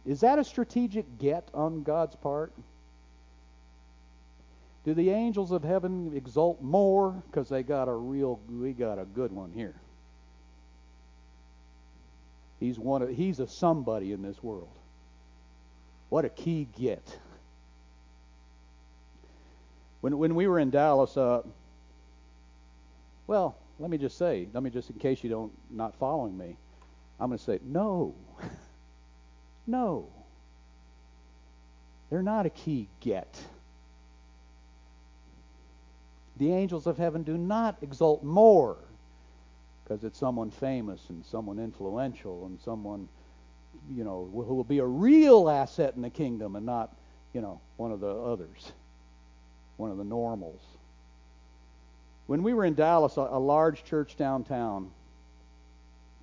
is 0.06 0.20
that 0.20 0.38
a 0.38 0.44
strategic 0.44 1.18
get 1.18 1.48
on 1.52 1.82
God's 1.82 2.14
part? 2.14 2.52
Do 4.84 4.92
the 4.92 5.10
angels 5.10 5.50
of 5.50 5.64
heaven 5.64 6.12
exult 6.14 6.60
more 6.62 7.22
because 7.30 7.48
they 7.48 7.62
got 7.62 7.88
a 7.88 7.94
real 7.94 8.38
we 8.50 8.72
got 8.72 8.98
a 8.98 9.04
good 9.04 9.32
one 9.32 9.50
here? 9.52 9.74
He's 12.60 12.78
one 12.78 13.02
of, 13.02 13.08
he's 13.10 13.40
a 13.40 13.46
somebody 13.46 14.12
in 14.12 14.22
this 14.22 14.42
world. 14.42 14.68
What 16.10 16.24
a 16.24 16.28
key 16.28 16.68
get. 16.78 17.18
When 20.02 20.18
when 20.18 20.34
we 20.34 20.46
were 20.46 20.58
in 20.58 20.70
Dallas, 20.70 21.16
uh, 21.16 21.42
well, 23.26 23.56
let 23.78 23.90
me 23.90 23.96
just 23.96 24.18
say, 24.18 24.48
let 24.52 24.62
me 24.62 24.68
just 24.68 24.90
in 24.90 24.96
case 24.98 25.24
you 25.24 25.30
don't 25.30 25.52
not 25.70 25.94
following 25.96 26.36
me, 26.36 26.56
I'm 27.18 27.28
going 27.28 27.38
to 27.38 27.44
say 27.44 27.58
no, 27.64 28.14
no. 29.66 30.08
They're 32.10 32.22
not 32.22 32.44
a 32.44 32.50
key 32.50 32.88
get. 33.00 33.34
The 36.36 36.52
angels 36.52 36.86
of 36.86 36.98
heaven 36.98 37.22
do 37.22 37.38
not 37.38 37.76
exult 37.82 38.24
more 38.24 38.76
because 39.82 40.02
it's 40.04 40.18
someone 40.18 40.50
famous 40.50 41.00
and 41.10 41.24
someone 41.24 41.58
influential 41.58 42.46
and 42.46 42.58
someone, 42.60 43.08
you 43.94 44.02
know, 44.02 44.28
who 44.32 44.54
will 44.54 44.64
be 44.64 44.78
a 44.78 44.86
real 44.86 45.48
asset 45.48 45.94
in 45.94 46.02
the 46.02 46.10
kingdom 46.10 46.56
and 46.56 46.64
not, 46.64 46.96
you 47.32 47.40
know, 47.40 47.60
one 47.76 47.92
of 47.92 48.00
the 48.00 48.08
others, 48.08 48.72
one 49.76 49.90
of 49.90 49.98
the 49.98 50.04
normals. 50.04 50.62
When 52.26 52.42
we 52.42 52.54
were 52.54 52.64
in 52.64 52.74
Dallas, 52.74 53.16
a, 53.16 53.22
large 53.22 53.84
church 53.84 54.16
downtown 54.16 54.90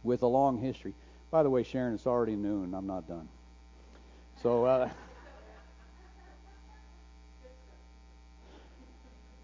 with 0.04 0.24
a 0.24 0.28
long 0.28 0.58
history. 0.58 0.94
By 1.30 1.44
the 1.44 1.50
way, 1.50 1.62
Sharon, 1.62 1.94
it's 1.94 2.08
already 2.08 2.36
noon. 2.36 2.74
I'm 2.74 2.88
not 2.88 3.08
done. 3.08 3.28
So. 4.42 4.66
Uh, 4.66 4.90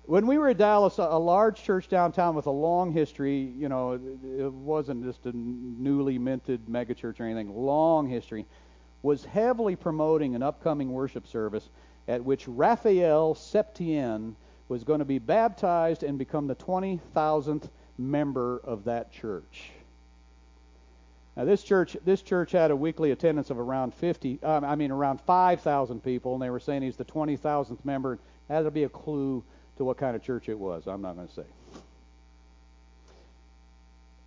When 0.08 0.26
we 0.26 0.38
were 0.38 0.48
at 0.48 0.58
Dallas, 0.58 1.00
a 1.00 1.20
large 1.20 1.62
church 1.62 1.90
downtown 1.90 2.34
with 2.34 2.46
a 2.46 2.52
long 2.52 2.94
history, 2.94 3.52
you 3.58 3.68
know, 3.68 4.00
it 4.24 4.54
wasn't 4.54 5.04
just 5.04 5.26
a 5.26 5.34
newly 5.34 6.18
minted 6.18 6.68
megachurch 6.68 7.20
or 7.20 7.26
anything, 7.26 7.54
long 7.54 8.08
history, 8.08 8.46
was 9.04 9.26
heavily 9.26 9.76
promoting 9.76 10.34
an 10.34 10.42
upcoming 10.42 10.94
worship 10.94 11.28
service 11.28 11.68
at 12.08 12.24
which 12.24 12.48
Rafael 12.48 13.36
Septien 13.36 14.36
was 14.70 14.86
going 14.86 15.00
to 15.00 15.06
be 15.06 15.20
baptized 15.20 16.04
and 16.04 16.18
become 16.18 16.48
the 16.48 16.56
20,000th 16.56 17.68
member 17.98 18.62
of 18.64 18.86
that 18.86 19.12
church. 19.12 19.72
Now 21.36 21.44
this 21.44 21.64
church, 21.64 21.98
this 22.06 22.22
church 22.22 22.54
had 22.54 22.72
a 22.72 22.76
weekly 22.78 23.12
attendance 23.12 23.50
of 23.50 23.60
around 23.60 23.94
50, 23.94 24.40
um, 24.42 24.64
I 24.64 24.76
mean 24.76 24.92
around 24.92 25.20
5,000 25.20 26.02
people, 26.02 26.34
and 26.34 26.42
they 26.42 26.50
were 26.50 26.62
saying 26.62 26.84
he's 26.84 26.96
the 26.96 27.04
20,000th 27.04 27.84
member. 27.84 28.20
That'll 28.48 28.72
be 28.72 28.86
a 28.86 28.90
clue 28.90 29.44
to 29.78 29.84
what 29.84 29.98
kind 29.98 30.16
of 30.16 30.24
church 30.24 30.50
it 30.50 30.58
was. 30.58 30.88
I'm 30.88 31.02
not 31.02 31.16
going 31.16 31.28
to 31.28 31.34
say. 31.34 31.44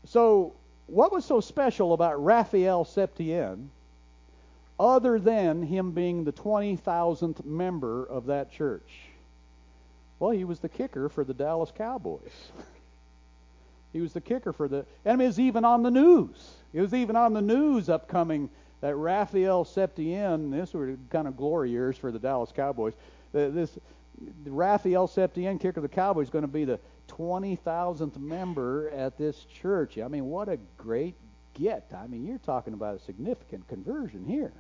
So, 0.07 0.55
what 0.87 1.13
was 1.13 1.25
so 1.25 1.41
special 1.41 1.93
about 1.93 2.23
Rafael 2.23 2.85
Septien 2.85 3.69
other 4.79 5.19
than 5.19 5.63
him 5.63 5.93
being 5.93 6.25
the 6.25 6.33
20,000th 6.33 7.45
member 7.45 8.05
of 8.07 8.27
that 8.27 8.51
church? 8.51 8.91
Well, 10.19 10.31
he 10.31 10.45
was 10.45 10.61
the 10.61 10.69
kicker 10.69 11.09
for 11.09 11.25
the 11.25 11.35
Dallas 11.35 11.71
Cowboys. 11.77 12.51
he 13.93 14.01
was 14.01 14.13
the 14.13 14.21
kicker 14.21 14.53
for 14.53 14.69
the, 14.69 14.85
and 15.05 15.21
it 15.21 15.27
was 15.27 15.39
even 15.39 15.65
on 15.65 15.83
the 15.83 15.91
news. 15.91 16.55
It 16.73 16.81
was 16.81 16.95
even 16.95 17.15
on 17.15 17.33
the 17.33 17.43
news 17.43 17.89
upcoming 17.89 18.51
that 18.81 18.97
Rafael 18.97 19.65
Septien, 19.65 20.51
this 20.51 20.73
were 20.73 20.97
kind 21.11 21.29
of 21.29 21.37
glory 21.37 21.71
years 21.71 21.97
for 21.97 22.11
the 22.11 22.19
Dallas 22.19 22.51
Cowboys. 22.55 22.95
This 23.33 23.79
Rafael 24.45 25.09
Septien, 25.09 25.61
kicker 25.61 25.81
of 25.81 25.83
the 25.83 25.89
Cowboys, 25.89 26.27
is 26.27 26.31
going 26.31 26.43
to 26.43 26.49
be 26.49 26.65
the 26.65 26.79
20,000th 27.09 28.19
member 28.19 28.91
at 28.91 29.17
this 29.19 29.45
church. 29.45 29.99
I 29.99 30.09
mean, 30.09 30.27
what 30.27 30.49
a 30.49 30.59
great 30.77 31.15
get. 31.55 31.91
I 31.97 32.07
mean, 32.07 32.27
you're 32.27 32.39
talking 32.39 32.75
about 32.75 32.97
a 32.97 33.01
significant 33.01 33.67
conversion 33.69 34.25
here. 34.27 34.53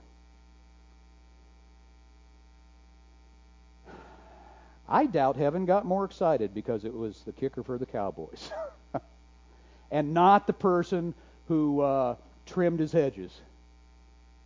I 4.88 5.06
doubt 5.06 5.36
heaven 5.36 5.66
got 5.66 5.84
more 5.84 6.04
excited 6.04 6.52
because 6.52 6.84
it 6.84 6.92
was 6.92 7.22
the 7.24 7.32
kicker 7.32 7.62
for 7.62 7.78
the 7.78 7.86
Cowboys 7.86 8.50
and 9.92 10.12
not 10.12 10.48
the 10.48 10.52
person 10.52 11.14
who 11.46 11.80
uh, 11.80 12.16
trimmed 12.44 12.80
his 12.80 12.90
hedges 12.90 13.40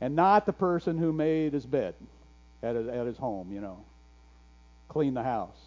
and 0.02 0.14
not 0.14 0.44
the 0.44 0.52
person 0.52 0.98
who 0.98 1.14
made 1.14 1.54
his 1.54 1.64
bed 1.64 1.94
at 2.62 2.76
his, 2.76 2.88
at 2.88 3.06
his 3.06 3.16
home, 3.16 3.52
you 3.52 3.62
know 3.62 3.78
clean 4.94 5.12
the 5.12 5.24
house. 5.24 5.58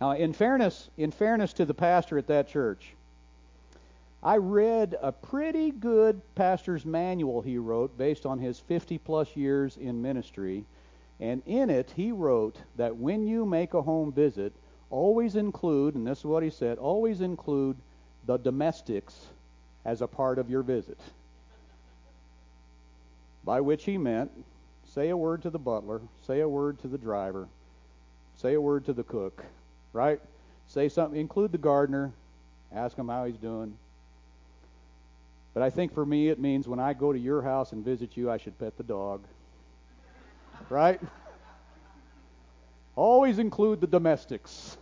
Now, 0.00 0.12
in 0.12 0.32
fairness, 0.32 0.88
in 0.96 1.12
fairness 1.12 1.52
to 1.52 1.66
the 1.66 1.74
pastor 1.74 2.16
at 2.16 2.26
that 2.28 2.48
church, 2.48 2.94
I 4.22 4.38
read 4.38 4.96
a 5.02 5.12
pretty 5.12 5.70
good 5.70 6.22
pastor's 6.34 6.86
manual 6.86 7.42
he 7.42 7.58
wrote 7.58 7.98
based 7.98 8.24
on 8.24 8.38
his 8.38 8.58
50 8.58 8.96
plus 8.98 9.36
years 9.36 9.76
in 9.76 10.00
ministry. 10.00 10.64
And 11.20 11.42
in 11.44 11.68
it, 11.68 11.92
he 11.94 12.10
wrote 12.10 12.56
that 12.76 12.96
when 12.96 13.26
you 13.26 13.44
make 13.44 13.74
a 13.74 13.82
home 13.82 14.12
visit, 14.12 14.54
always 14.88 15.36
include, 15.36 15.94
and 15.94 16.06
this 16.06 16.20
is 16.20 16.24
what 16.24 16.42
he 16.42 16.48
said, 16.48 16.78
always 16.78 17.20
include 17.20 17.76
the 18.24 18.38
domestics 18.38 19.26
as 19.84 20.00
a 20.00 20.06
part 20.06 20.38
of 20.38 20.48
your 20.48 20.62
visit. 20.62 20.98
By 23.44 23.60
which 23.60 23.84
he 23.84 23.98
meant 23.98 24.30
say 24.94 25.08
a 25.08 25.16
word 25.16 25.42
to 25.42 25.50
the 25.50 25.58
butler, 25.58 26.00
say 26.26 26.40
a 26.40 26.48
word 26.48 26.78
to 26.80 26.88
the 26.88 26.98
driver, 26.98 27.48
say 28.36 28.54
a 28.54 28.60
word 28.60 28.84
to 28.84 28.92
the 28.92 29.02
cook, 29.02 29.42
right? 29.92 30.20
Say 30.68 30.88
something, 30.88 31.18
include 31.18 31.52
the 31.52 31.58
gardener, 31.58 32.12
ask 32.74 32.96
him 32.96 33.08
how 33.08 33.24
he's 33.24 33.36
doing. 33.36 33.74
But 35.54 35.62
I 35.62 35.70
think 35.70 35.94
for 35.94 36.04
me, 36.04 36.28
it 36.28 36.38
means 36.38 36.68
when 36.68 36.78
I 36.78 36.92
go 36.92 37.12
to 37.12 37.18
your 37.18 37.42
house 37.42 37.72
and 37.72 37.84
visit 37.84 38.16
you, 38.16 38.30
I 38.30 38.36
should 38.36 38.58
pet 38.58 38.76
the 38.76 38.84
dog. 38.84 39.22
Right? 40.68 41.00
Always 42.94 43.38
include 43.38 43.80
the 43.80 43.86
domestics. 43.86 44.76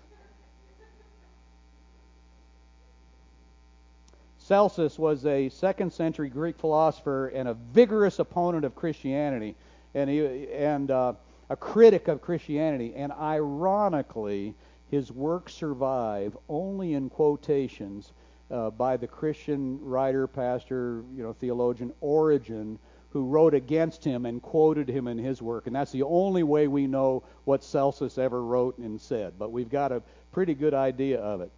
Celsus 4.38 4.98
was 4.98 5.24
a 5.24 5.48
second 5.48 5.92
century 5.92 6.28
Greek 6.28 6.58
philosopher 6.58 7.28
and 7.28 7.48
a 7.48 7.54
vigorous 7.54 8.18
opponent 8.18 8.64
of 8.64 8.74
Christianity 8.74 9.54
and, 9.94 10.08
he, 10.10 10.48
and 10.52 10.90
uh, 10.90 11.14
a 11.48 11.56
critic 11.56 12.08
of 12.08 12.22
Christianity. 12.22 12.94
And 12.94 13.12
ironically, 13.12 14.54
his 14.90 15.12
works 15.12 15.54
survive 15.54 16.36
only 16.48 16.94
in 16.94 17.10
quotations 17.10 18.12
uh, 18.50 18.70
by 18.70 18.96
the 18.96 19.06
Christian 19.06 19.78
writer, 19.82 20.26
pastor, 20.26 21.04
you 21.14 21.22
know, 21.22 21.32
theologian 21.32 21.92
Origen, 22.00 22.78
who 23.10 23.24
wrote 23.24 23.54
against 23.54 24.04
him 24.04 24.26
and 24.26 24.40
quoted 24.40 24.88
him 24.88 25.08
in 25.08 25.18
his 25.18 25.42
work. 25.42 25.66
And 25.66 25.74
that's 25.74 25.92
the 25.92 26.02
only 26.02 26.42
way 26.42 26.68
we 26.68 26.86
know 26.86 27.24
what 27.44 27.64
Celsus 27.64 28.18
ever 28.18 28.42
wrote 28.42 28.78
and 28.78 29.00
said. 29.00 29.34
But 29.38 29.50
we've 29.50 29.70
got 29.70 29.92
a 29.92 30.02
pretty 30.32 30.54
good 30.54 30.74
idea 30.74 31.20
of 31.20 31.40
it. 31.40 31.50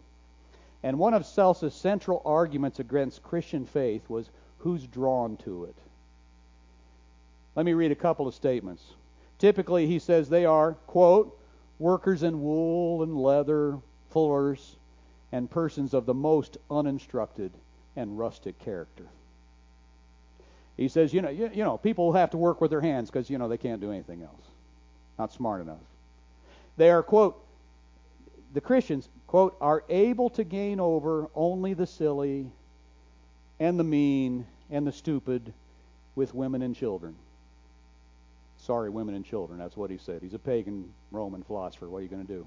And 0.82 0.98
one 0.98 1.14
of 1.14 1.26
Celsus' 1.26 1.74
central 1.74 2.22
arguments 2.24 2.80
against 2.80 3.22
Christian 3.22 3.66
faith 3.66 4.08
was 4.08 4.30
who's 4.58 4.86
drawn 4.86 5.36
to 5.38 5.64
it. 5.64 5.76
Let 7.54 7.66
me 7.66 7.74
read 7.74 7.92
a 7.92 7.96
couple 7.96 8.26
of 8.26 8.34
statements. 8.34 8.82
Typically, 9.38 9.86
he 9.86 9.98
says 9.98 10.28
they 10.28 10.46
are, 10.46 10.72
quote, 10.86 11.38
workers 11.78 12.22
in 12.22 12.42
wool 12.42 13.02
and 13.02 13.16
leather, 13.16 13.78
fullers, 14.10 14.76
and 15.32 15.50
persons 15.50 15.94
of 15.94 16.06
the 16.06 16.14
most 16.14 16.58
uninstructed 16.70 17.52
and 17.96 18.18
rustic 18.18 18.58
character. 18.58 19.04
He 20.76 20.88
says, 20.88 21.12
you 21.12 21.20
know, 21.20 21.28
you, 21.28 21.50
you 21.52 21.64
know, 21.64 21.76
people 21.76 22.12
have 22.12 22.30
to 22.30 22.36
work 22.36 22.60
with 22.60 22.70
their 22.70 22.80
hands 22.80 23.10
because 23.10 23.28
you 23.28 23.38
know 23.38 23.48
they 23.48 23.58
can't 23.58 23.80
do 23.80 23.90
anything 23.90 24.22
else. 24.22 24.44
Not 25.18 25.32
smart 25.32 25.60
enough. 25.60 25.78
They 26.76 26.90
are 26.90 27.02
quote 27.02 27.38
the 28.54 28.60
Christians 28.60 29.08
quote 29.26 29.56
are 29.60 29.84
able 29.88 30.30
to 30.30 30.44
gain 30.44 30.80
over 30.80 31.28
only 31.34 31.74
the 31.74 31.86
silly 31.86 32.50
and 33.60 33.78
the 33.78 33.84
mean 33.84 34.46
and 34.70 34.86
the 34.86 34.92
stupid 34.92 35.52
with 36.14 36.34
women 36.34 36.62
and 36.62 36.74
children. 36.74 37.14
Sorry, 38.62 38.90
women 38.90 39.16
and 39.16 39.24
children. 39.24 39.58
That's 39.58 39.76
what 39.76 39.90
he 39.90 39.98
said. 39.98 40.22
He's 40.22 40.34
a 40.34 40.38
pagan 40.38 40.92
Roman 41.10 41.42
philosopher. 41.42 41.88
What 41.88 41.98
are 41.98 42.02
you 42.02 42.08
going 42.08 42.24
to 42.24 42.32
do? 42.32 42.46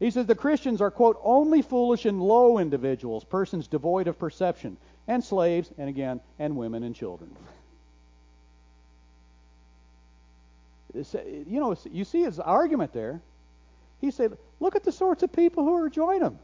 He 0.00 0.10
says 0.10 0.26
the 0.26 0.34
Christians 0.34 0.80
are, 0.80 0.90
quote, 0.90 1.18
only 1.22 1.60
foolish 1.60 2.06
and 2.06 2.20
low 2.20 2.58
individuals, 2.58 3.24
persons 3.24 3.66
devoid 3.66 4.08
of 4.08 4.18
perception, 4.18 4.78
and 5.06 5.22
slaves, 5.22 5.70
and 5.76 5.88
again, 5.88 6.20
and 6.38 6.56
women 6.56 6.82
and 6.82 6.94
children. 6.94 7.30
Uh, 10.96 11.18
you 11.46 11.60
know, 11.60 11.76
you 11.92 12.06
see 12.06 12.22
his 12.22 12.40
argument 12.40 12.90
there. 12.94 13.20
He 14.00 14.10
said, 14.10 14.38
look 14.60 14.76
at 14.76 14.82
the 14.82 14.92
sorts 14.92 15.22
of 15.22 15.30
people 15.30 15.62
who 15.62 15.74
are 15.74 15.90
joining 15.90 16.22
him. 16.22 16.38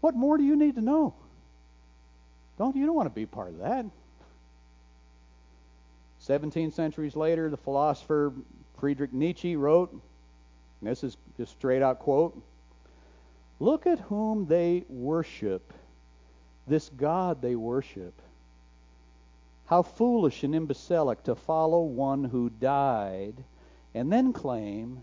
What 0.00 0.14
more 0.14 0.38
do 0.38 0.44
you 0.44 0.56
need 0.56 0.76
to 0.76 0.80
know? 0.80 1.12
Don't 2.56 2.76
you 2.76 2.86
don't 2.86 2.94
want 2.94 3.04
to 3.04 3.14
be 3.14 3.26
part 3.26 3.48
of 3.48 3.58
that? 3.58 3.84
17 6.28 6.70
centuries 6.72 7.16
later, 7.16 7.48
the 7.48 7.56
philosopher 7.56 8.34
Friedrich 8.78 9.14
Nietzsche 9.14 9.56
wrote, 9.56 9.98
this 10.82 11.02
is 11.02 11.16
just 11.38 11.52
straight 11.52 11.80
out 11.80 12.00
quote, 12.00 12.38
Look 13.60 13.86
at 13.86 13.98
whom 13.98 14.44
they 14.46 14.84
worship, 14.90 15.72
this 16.66 16.90
God 16.90 17.40
they 17.40 17.56
worship. 17.56 18.20
How 19.64 19.82
foolish 19.82 20.44
and 20.44 20.54
imbecilic 20.54 21.22
to 21.24 21.34
follow 21.34 21.80
one 21.80 22.24
who 22.24 22.50
died 22.50 23.42
and 23.94 24.12
then 24.12 24.34
claim 24.34 25.02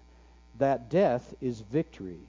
that 0.60 0.90
death 0.90 1.34
is 1.42 1.60
victory. 1.60 2.22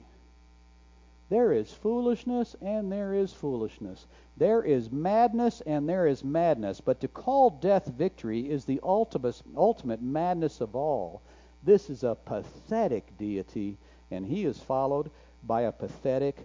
There 1.29 1.51
is 1.51 1.73
foolishness 1.73 2.55
and 2.61 2.91
there 2.91 3.13
is 3.13 3.33
foolishness. 3.33 4.05
There 4.37 4.63
is 4.63 4.91
madness 4.91 5.61
and 5.65 5.87
there 5.87 6.07
is 6.07 6.23
madness. 6.23 6.79
But 6.79 7.01
to 7.01 7.07
call 7.07 7.49
death 7.49 7.85
victory 7.85 8.49
is 8.49 8.63
the 8.63 8.79
ultimate, 8.81 9.41
ultimate 9.55 10.01
madness 10.01 10.61
of 10.61 10.75
all. 10.75 11.21
This 11.63 11.89
is 11.89 12.03
a 12.03 12.15
pathetic 12.15 13.17
deity, 13.17 13.77
and 14.09 14.25
he 14.25 14.45
is 14.45 14.57
followed 14.59 15.11
by 15.43 15.63
a 15.63 15.71
pathetic 15.71 16.37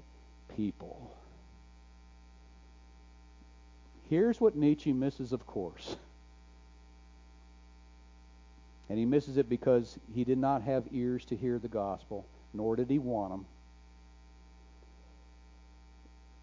people. 0.57 1.13
Here's 4.11 4.41
what 4.41 4.57
Nietzsche 4.57 4.93
misses, 4.93 5.33
of 5.33 5.47
course. 5.47 5.97
And 8.89 8.99
he 8.99 9.05
misses 9.05 9.37
it 9.37 9.49
because 9.49 9.97
he 10.13 10.25
did 10.25 10.39
not 10.39 10.63
have 10.63 10.85
ears 10.93 11.25
to 11.27 11.37
hear 11.37 11.59
the 11.59 11.69
gospel, 11.69 12.27
nor 12.53 12.75
did 12.75 12.91
he 12.91 12.99
want 12.99 13.31
them. 13.31 13.47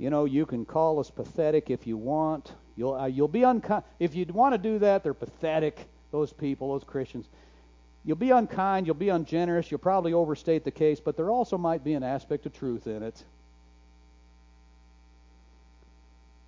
You 0.00 0.08
know, 0.08 0.24
you 0.24 0.46
can 0.46 0.64
call 0.64 0.98
us 0.98 1.10
pathetic 1.10 1.68
if 1.68 1.86
you 1.86 1.98
want. 1.98 2.54
You'll 2.74 2.94
uh, 2.94 3.04
you'll 3.04 3.28
be 3.28 3.42
unkind 3.42 3.84
if 3.98 4.14
you 4.14 4.24
want 4.24 4.54
to 4.54 4.58
do 4.58 4.78
that. 4.78 5.04
They're 5.04 5.12
pathetic. 5.12 5.86
Those 6.10 6.32
people, 6.32 6.72
those 6.72 6.84
Christians. 6.84 7.28
You'll 8.02 8.16
be 8.16 8.30
unkind, 8.30 8.86
you'll 8.86 8.94
be 8.94 9.10
ungenerous, 9.10 9.70
you'll 9.70 9.78
probably 9.78 10.14
overstate 10.14 10.64
the 10.64 10.70
case, 10.70 11.00
but 11.00 11.18
there 11.18 11.30
also 11.30 11.58
might 11.58 11.84
be 11.84 11.92
an 11.92 12.02
aspect 12.02 12.46
of 12.46 12.54
truth 12.54 12.86
in 12.86 13.02
it. 13.02 13.22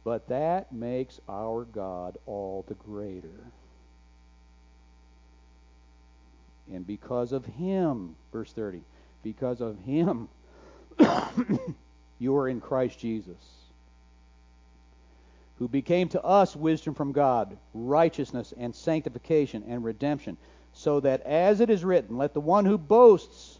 But 0.02 0.28
that 0.28 0.72
makes 0.72 1.20
our 1.28 1.64
God 1.64 2.16
all 2.24 2.64
the 2.66 2.74
greater. 2.74 3.52
And 6.72 6.86
because 6.86 7.32
of 7.32 7.44
him, 7.44 8.16
verse 8.32 8.50
30, 8.50 8.80
because 9.22 9.61
of 9.61 9.78
him, 9.80 10.28
you 12.23 12.37
are 12.37 12.49
in 12.49 12.61
Christ 12.61 12.99
Jesus, 12.99 13.37
who 15.59 15.68
became 15.68 16.09
to 16.11 16.23
us 16.23 16.57
wisdom 16.57 16.95
from 16.95 17.12
God, 17.12 17.57
righteousness 17.75 18.55
and 18.57 18.75
sanctification 18.75 19.64
and 19.66 19.85
redemption 19.85 20.37
so 20.73 21.01
that 21.01 21.20
as 21.23 21.61
it 21.61 21.70
is 21.70 21.85
written, 21.85 22.16
let 22.16 22.35
the 22.35 22.41
one 22.41 22.64
who 22.64 22.79
boasts 22.79 23.59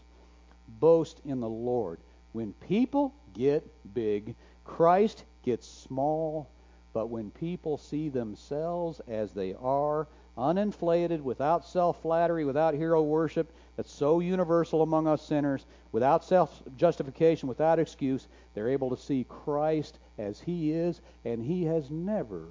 boast 0.79 1.21
in 1.25 1.39
the 1.39 1.49
Lord. 1.49 1.99
When 2.31 2.53
people 2.53 3.13
get 3.33 3.63
big, 3.93 4.35
Christ 4.65 5.23
gets 5.43 5.67
small, 5.67 6.49
but 6.93 7.07
when 7.07 7.31
people 7.31 7.77
see 7.77 8.09
themselves 8.09 8.99
as 9.07 9.31
they 9.31 9.53
are, 9.61 10.07
uninflated, 10.37 11.21
without 11.21 11.65
self 11.65 12.01
flattery, 12.01 12.45
without 12.45 12.73
hero 12.73 13.03
worship, 13.03 13.51
that's 13.75 13.91
so 13.91 14.19
universal 14.19 14.81
among 14.81 15.07
us 15.07 15.21
sinners, 15.21 15.65
without 15.91 16.23
self 16.23 16.61
justification, 16.77 17.49
without 17.49 17.79
excuse, 17.79 18.27
they're 18.53 18.69
able 18.69 18.89
to 18.95 19.01
see 19.01 19.25
Christ 19.27 19.97
as 20.17 20.39
He 20.39 20.71
is, 20.71 21.01
and 21.25 21.43
He 21.43 21.63
has 21.65 21.89
never, 21.89 22.45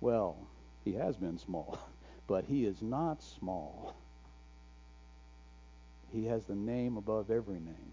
well, 0.00 0.36
He 0.84 0.92
has 0.94 1.16
been 1.16 1.38
small. 1.38 1.78
but 2.26 2.44
he 2.46 2.64
is 2.64 2.80
not 2.80 3.22
small. 3.22 3.94
He 6.12 6.24
has 6.26 6.44
the 6.44 6.54
name 6.54 6.96
above 6.96 7.30
every 7.30 7.60
name. 7.60 7.92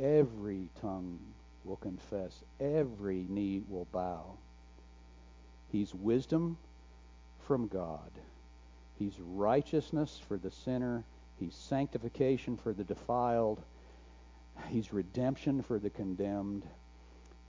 Every 0.00 0.68
tongue 0.80 1.18
will 1.64 1.76
confess, 1.76 2.32
every 2.60 3.24
knee 3.28 3.62
will 3.68 3.86
bow. 3.92 4.34
He's 5.70 5.94
wisdom 5.94 6.56
from 7.46 7.68
God. 7.68 8.10
He's 9.02 9.18
righteousness 9.18 10.20
for 10.28 10.36
the 10.36 10.52
sinner. 10.52 11.02
He's 11.40 11.56
sanctification 11.56 12.56
for 12.56 12.72
the 12.72 12.84
defiled. 12.84 13.60
He's 14.68 14.92
redemption 14.92 15.64
for 15.64 15.80
the 15.80 15.90
condemned. 15.90 16.62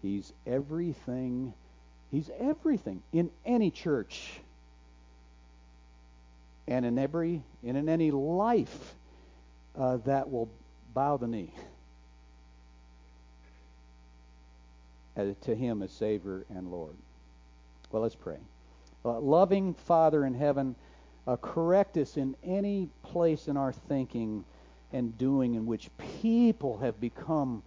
He's 0.02 0.34
everything. 0.48 1.54
He's 2.10 2.32
everything 2.40 3.04
in 3.12 3.30
any 3.46 3.70
church 3.70 4.32
and 6.68 6.88
in 6.88 6.98
every 6.98 7.44
and 7.64 7.78
in 7.78 7.88
any 7.88 8.10
life 8.10 8.96
uh, 9.78 9.98
that 10.06 10.32
will 10.32 10.50
bow 10.96 11.18
the 11.18 11.28
knee 11.28 11.52
to 15.16 15.54
Him 15.54 15.84
as 15.84 15.92
Savior 15.92 16.46
and 16.50 16.72
Lord. 16.72 16.96
Well, 17.92 18.02
let's 18.02 18.16
pray. 18.16 18.38
Uh, 19.06 19.20
loving 19.20 19.76
Father 19.76 20.26
in 20.26 20.34
heaven, 20.34 20.76
uh, 21.28 21.38
correct 21.38 21.98
us 21.98 22.18
in 22.18 22.36
any 22.44 22.90
place 23.02 23.48
in 23.48 23.58
our 23.58 23.72
thinking 23.72 24.44
and 24.92 25.18
doing 25.18 25.56
in 25.56 25.66
which 25.66 25.90
people 26.22 26.78
have 26.78 27.00
become 27.00 27.64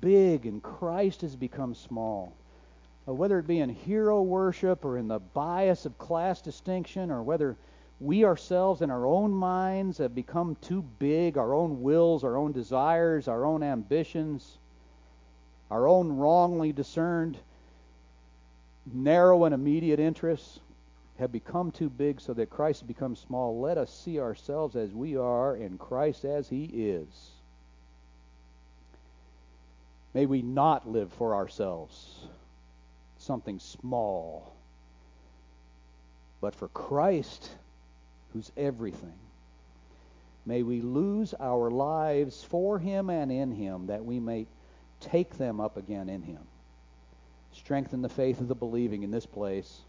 big 0.00 0.46
and 0.46 0.62
Christ 0.62 1.22
has 1.22 1.36
become 1.36 1.74
small. 1.74 2.32
Uh, 3.06 3.14
whether 3.14 3.38
it 3.38 3.46
be 3.46 3.60
in 3.60 3.70
hero 3.70 4.22
worship 4.22 4.84
or 4.84 4.98
in 4.98 5.08
the 5.08 5.18
bias 5.18 5.86
of 5.86 5.96
class 5.96 6.42
distinction, 6.42 7.10
or 7.10 7.22
whether 7.22 7.56
we 8.00 8.24
ourselves 8.24 8.82
in 8.82 8.90
our 8.90 9.06
own 9.06 9.32
minds 9.32 9.98
have 9.98 10.14
become 10.14 10.56
too 10.60 10.82
big, 10.98 11.38
our 11.38 11.54
own 11.54 11.80
wills, 11.82 12.22
our 12.22 12.36
own 12.36 12.52
desires, 12.52 13.28
our 13.28 13.44
own 13.44 13.62
ambitions, 13.62 14.58
our 15.70 15.88
own 15.88 16.16
wrongly 16.16 16.72
discerned 16.72 17.38
narrow 18.92 19.44
and 19.44 19.54
immediate 19.54 20.00
interests 20.00 20.60
have 21.18 21.32
become 21.32 21.72
too 21.72 21.90
big 21.90 22.20
so 22.20 22.32
that 22.34 22.50
Christ 22.50 22.80
has 22.80 22.86
become 22.86 23.16
small. 23.16 23.60
Let 23.60 23.76
us 23.76 23.92
see 23.92 24.20
ourselves 24.20 24.76
as 24.76 24.92
we 24.92 25.16
are 25.16 25.54
and 25.54 25.78
Christ 25.78 26.24
as 26.24 26.48
he 26.48 26.64
is. 26.64 27.08
May 30.14 30.26
we 30.26 30.42
not 30.42 30.88
live 30.88 31.12
for 31.12 31.34
ourselves, 31.34 32.26
something 33.18 33.58
small, 33.58 34.52
but 36.40 36.54
for 36.54 36.68
Christ, 36.68 37.50
who's 38.32 38.50
everything. 38.56 39.18
May 40.46 40.62
we 40.62 40.80
lose 40.80 41.34
our 41.38 41.70
lives 41.70 42.42
for 42.42 42.78
him 42.78 43.10
and 43.10 43.30
in 43.30 43.52
him 43.52 43.88
that 43.88 44.04
we 44.04 44.18
may 44.18 44.46
take 45.00 45.36
them 45.36 45.60
up 45.60 45.76
again 45.76 46.08
in 46.08 46.22
him. 46.22 46.40
Strengthen 47.52 48.02
the 48.02 48.08
faith 48.08 48.40
of 48.40 48.48
the 48.48 48.54
believing 48.54 49.02
in 49.02 49.10
this 49.10 49.26
place, 49.26 49.80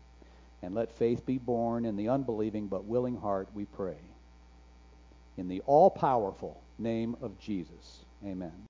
and 0.61 0.75
let 0.75 0.91
faith 0.91 1.25
be 1.25 1.37
born 1.37 1.85
in 1.85 1.95
the 1.95 2.09
unbelieving 2.09 2.67
but 2.67 2.85
willing 2.85 3.17
heart, 3.17 3.47
we 3.53 3.65
pray. 3.65 3.97
In 5.37 5.47
the 5.47 5.61
all 5.61 5.89
powerful 5.89 6.61
name 6.77 7.15
of 7.21 7.39
Jesus. 7.39 7.99
Amen. 8.25 8.67